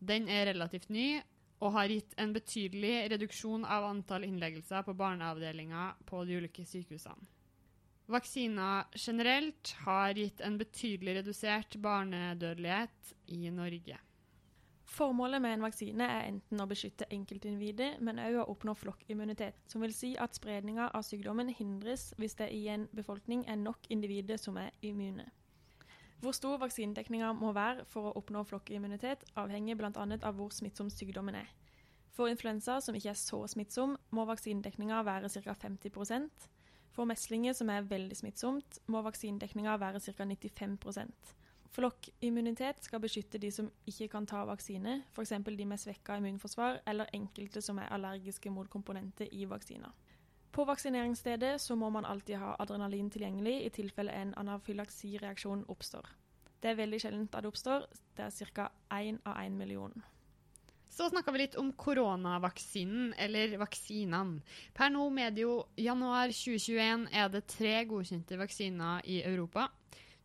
[0.01, 1.21] Den er relativt ny
[1.61, 7.29] og har gitt en betydelig reduksjon av antall innleggelser på barneavdelinger på de ulike sykehusene.
[8.11, 13.99] Vaksiner generelt har gitt en betydelig redusert barnedødelighet i Norge.
[14.91, 19.85] Formålet med en vaksine er enten å beskytte enkeltindividet, men òg å oppnå flokkimmunitet, som
[19.87, 24.43] vil si at spredninga av sykdommen hindres hvis det i en befolkning er nok individer
[24.43, 25.29] som er immune.
[26.21, 29.93] Hvor stor vaksinedekninga må være for å oppnå flokkimmunitet, avhenger bl.a.
[29.95, 31.55] av hvor smittsom sykdommen er.
[32.11, 35.55] For influensa, som ikke er så smittsom, må vaksinedekninga være ca.
[35.55, 35.95] 50
[36.91, 40.25] For meslinger, som er veldig smittsomt, må vaksinedekninga være ca.
[40.25, 41.37] 95%
[41.71, 45.33] Flokkimmunitet skal beskytte de som ikke kan ta vaksine, f.eks.
[45.47, 49.93] de med svekka immunforsvar, eller enkelte som er allergiske mot komponenter i vaksiner.
[50.53, 56.09] På vaksineringsstedet så må man alltid ha adrenalin tilgjengelig i tilfelle en anafylaksireaksjon oppstår.
[56.63, 57.87] Det er veldig sjeldent at det oppstår.
[58.17, 58.71] Det er ca.
[58.91, 60.03] én av én million.
[60.91, 64.43] Så snakka vi litt om koronavaksinen, eller vaksinene.
[64.75, 69.69] Per nå medio januar 2021 er det tre godkjente vaksiner i Europa.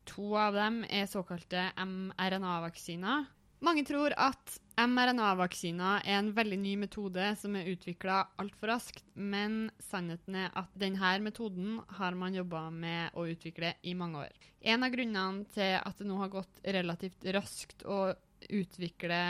[0.09, 3.29] To av dem er såkalte mRNA-vaksiner.
[3.65, 9.69] Mange tror at mRNA-vaksiner er en veldig ny metode som er utvikla altfor raskt, men
[9.87, 14.37] sannheten er at denne metoden har man jobba med å utvikle i mange år.
[14.65, 18.15] En av grunnene til at det nå har gått relativt raskt å
[18.49, 19.21] utvikle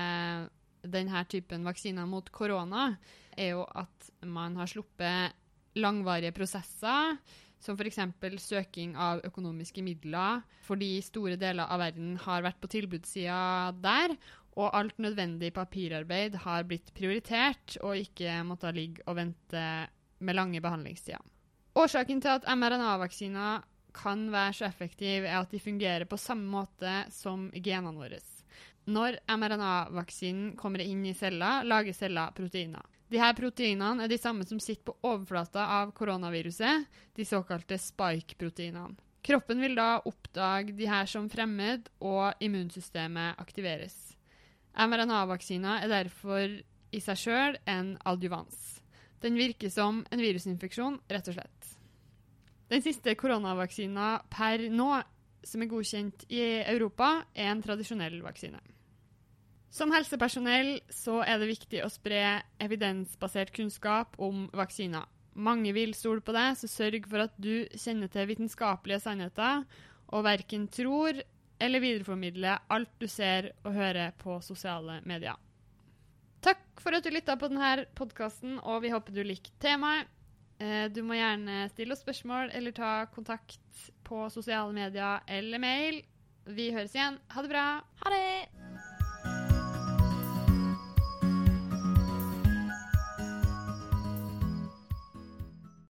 [0.92, 2.94] denne typen vaksiner mot korona,
[3.38, 5.36] er jo at man har sluppet
[5.76, 7.18] langvarige prosesser
[7.60, 8.00] som f.eks.
[8.44, 14.16] søking av økonomiske midler, fordi store deler av verden har vært på tilbudssida der,
[14.56, 19.64] og alt nødvendig papirarbeid har blitt prioritert og ikke måttet ligge og vente
[20.24, 21.24] med lange behandlingstider.
[21.76, 23.66] Årsaken til at mRNA-vaksiner
[23.96, 28.22] kan være så effektive, er at de fungerer på samme måte som genene våre.
[28.86, 32.86] Når mRNA-vaksinen kommer inn i celler, lager celler proteiner.
[33.10, 38.98] De her proteinene er de samme som sitter på overflata av koronaviruset, de såkalte spike-proteinene.
[39.26, 43.96] Kroppen vil da oppdage de her som fremmed, og immunsystemet aktiveres.
[44.78, 46.60] mRNA-vaksiner er derfor
[46.94, 48.82] i seg sjøl en adjuvans.
[49.24, 51.74] Den virker som en virusinfeksjon, rett og slett.
[52.70, 54.92] Den siste koronavaksina per nå
[55.46, 58.62] som er godkjent i Europa, er en tradisjonell vaksine.
[59.76, 62.22] Som helsepersonell så er det viktig å spre
[62.64, 65.04] evidensbasert kunnskap om vaksiner.
[65.36, 69.66] Mange vil stole på deg, så sørg for at du kjenner til vitenskapelige sannheter,
[70.16, 71.20] og verken tror
[71.60, 75.36] eller videreformidler alt du ser og hører på sosiale medier.
[76.46, 80.08] Takk for at du lytta på denne podkasten, og vi håper du likte temaet.
[80.56, 86.00] Eh, du må gjerne stille oss spørsmål eller ta kontakt på sosiale medier eller mail.
[86.48, 87.20] Vi høres igjen.
[87.36, 87.66] Ha det bra.
[88.06, 88.65] Ha det!